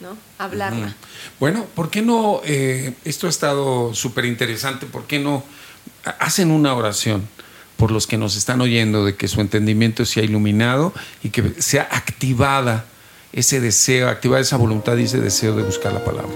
¿no? 0.00 0.16
Hablarla. 0.38 0.94
Bueno, 1.40 1.66
¿por 1.74 1.90
qué 1.90 2.02
no? 2.02 2.40
Eh, 2.44 2.94
esto 3.04 3.26
ha 3.26 3.30
estado 3.30 3.94
súper 3.94 4.24
interesante. 4.24 4.86
¿Por 4.86 5.06
qué 5.06 5.18
no 5.18 5.44
hacen 6.20 6.50
una 6.50 6.74
oración? 6.74 7.28
Por 7.78 7.92
los 7.92 8.08
que 8.08 8.18
nos 8.18 8.36
están 8.36 8.60
oyendo, 8.60 9.04
de 9.04 9.14
que 9.14 9.28
su 9.28 9.40
entendimiento 9.40 10.04
sea 10.04 10.24
iluminado 10.24 10.92
y 11.22 11.30
que 11.30 11.54
sea 11.62 11.88
activada 11.90 12.84
ese 13.32 13.60
deseo, 13.60 14.08
activada 14.08 14.42
esa 14.42 14.56
voluntad 14.56 14.96
y 14.96 15.04
ese 15.04 15.20
deseo 15.20 15.54
de 15.54 15.62
buscar 15.62 15.92
la 15.92 16.04
palabra. 16.04 16.28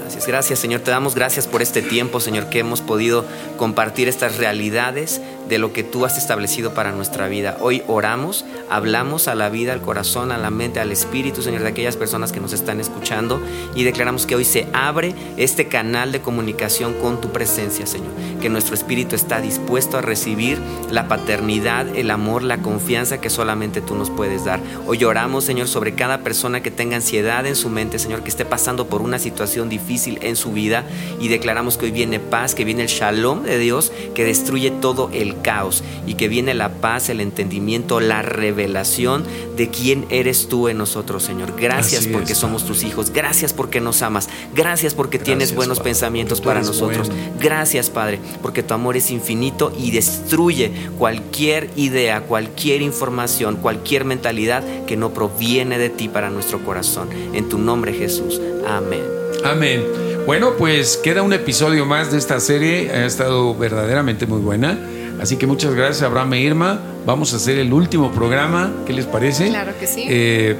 Gracias, 0.00 0.26
gracias 0.26 0.58
Señor. 0.58 0.82
Te 0.82 0.90
damos 0.90 1.14
gracias 1.14 1.46
por 1.46 1.62
este 1.62 1.80
tiempo, 1.80 2.20
Señor, 2.20 2.50
que 2.50 2.58
hemos 2.58 2.82
podido 2.82 3.24
compartir 3.56 4.08
estas 4.08 4.36
realidades 4.36 5.22
de 5.48 5.58
lo 5.58 5.72
que 5.72 5.82
tú 5.82 6.04
has 6.04 6.18
establecido 6.18 6.74
para 6.74 6.92
nuestra 6.92 7.28
vida. 7.28 7.56
Hoy 7.60 7.82
oramos, 7.86 8.44
hablamos 8.70 9.28
a 9.28 9.34
la 9.34 9.48
vida, 9.48 9.72
al 9.72 9.82
corazón, 9.82 10.32
a 10.32 10.38
la 10.38 10.50
mente, 10.50 10.80
al 10.80 10.92
espíritu, 10.92 11.42
Señor, 11.42 11.62
de 11.62 11.68
aquellas 11.68 11.96
personas 11.96 12.32
que 12.32 12.40
nos 12.40 12.52
están 12.52 12.80
escuchando 12.80 13.40
y 13.74 13.84
declaramos 13.84 14.26
que 14.26 14.36
hoy 14.36 14.44
se 14.44 14.66
abre 14.72 15.14
este 15.36 15.68
canal 15.68 16.12
de 16.12 16.20
comunicación 16.20 16.94
con 16.94 17.20
tu 17.20 17.32
presencia, 17.32 17.86
Señor. 17.86 18.10
Que 18.40 18.48
nuestro 18.48 18.74
espíritu 18.74 19.14
está 19.14 19.40
dispuesto 19.40 19.98
a 19.98 20.02
recibir 20.02 20.58
la 20.90 21.08
paternidad, 21.08 21.86
el 21.96 22.10
amor, 22.10 22.42
la 22.42 22.58
confianza 22.58 23.20
que 23.20 23.30
solamente 23.30 23.80
tú 23.80 23.94
nos 23.94 24.10
puedes 24.10 24.44
dar. 24.44 24.60
Hoy 24.86 25.04
oramos, 25.04 25.44
Señor, 25.44 25.68
sobre 25.68 25.94
cada 25.94 26.18
persona 26.18 26.62
que 26.62 26.70
tenga 26.70 26.96
ansiedad 26.96 27.46
en 27.46 27.56
su 27.56 27.68
mente, 27.68 27.98
Señor, 27.98 28.22
que 28.22 28.30
esté 28.30 28.44
pasando 28.44 28.86
por 28.86 29.02
una 29.02 29.18
situación 29.18 29.68
difícil 29.68 30.18
en 30.22 30.36
su 30.36 30.52
vida 30.52 30.84
y 31.20 31.28
declaramos 31.28 31.76
que 31.76 31.86
hoy 31.86 31.92
viene 31.92 32.20
paz, 32.20 32.54
que 32.54 32.64
viene 32.64 32.82
el 32.82 32.88
shalom 32.88 33.42
de 33.42 33.58
Dios 33.58 33.92
que 34.14 34.24
destruye 34.24 34.70
todo 34.70 35.10
el 35.12 35.31
caos 35.42 35.82
y 36.06 36.14
que 36.14 36.28
viene 36.28 36.54
la 36.54 36.68
paz, 36.74 37.08
el 37.08 37.20
entendimiento, 37.20 38.00
la 38.00 38.22
revelación 38.22 39.24
de 39.56 39.68
quién 39.68 40.06
eres 40.10 40.48
tú 40.48 40.68
en 40.68 40.78
nosotros, 40.78 41.22
Señor. 41.22 41.54
Gracias 41.58 42.06
porque 42.06 42.34
somos 42.34 42.64
tus 42.64 42.82
hijos. 42.84 43.10
Gracias 43.10 43.52
porque 43.52 43.80
nos 43.80 44.02
amas. 44.02 44.28
Gracias 44.54 44.94
porque 44.94 45.18
tienes 45.18 45.54
buenos 45.54 45.80
pensamientos 45.80 46.40
para 46.40 46.62
nosotros. 46.62 47.10
Gracias, 47.40 47.90
Padre, 47.90 48.18
porque 48.42 48.62
tu 48.62 48.74
amor 48.74 48.96
es 48.96 49.10
infinito 49.10 49.72
y 49.78 49.90
destruye 49.90 50.72
cualquier 50.98 51.70
idea, 51.76 52.22
cualquier 52.22 52.82
información, 52.82 53.56
cualquier 53.56 54.04
mentalidad 54.04 54.62
que 54.86 54.96
no 54.96 55.14
proviene 55.14 55.78
de 55.78 55.90
ti 55.90 56.08
para 56.08 56.30
nuestro 56.30 56.64
corazón. 56.64 57.08
En 57.32 57.48
tu 57.48 57.58
nombre, 57.58 57.92
Jesús. 57.92 58.40
Amén. 58.66 59.02
Amén. 59.44 59.82
Bueno, 60.26 60.52
pues 60.56 60.96
queda 60.96 61.22
un 61.22 61.32
episodio 61.32 61.84
más 61.84 62.12
de 62.12 62.18
esta 62.18 62.38
serie. 62.38 62.90
Ha 62.90 63.06
estado 63.06 63.54
verdaderamente 63.56 64.26
muy 64.26 64.40
buena. 64.40 64.78
Así 65.20 65.36
que 65.36 65.46
muchas 65.46 65.74
gracias, 65.74 66.02
Abraham 66.02 66.34
e 66.34 66.40
Irma. 66.40 66.80
Vamos 67.06 67.32
a 67.32 67.36
hacer 67.36 67.58
el 67.58 67.72
último 67.72 68.10
programa. 68.12 68.72
¿Qué 68.86 68.92
les 68.92 69.06
parece? 69.06 69.48
Claro 69.48 69.72
que 69.78 69.86
sí. 69.86 70.04
Eh, 70.08 70.56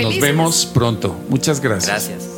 Nos 0.00 0.20
vemos 0.20 0.66
pronto. 0.66 1.16
Muchas 1.28 1.60
gracias. 1.60 2.08
Gracias. 2.08 2.35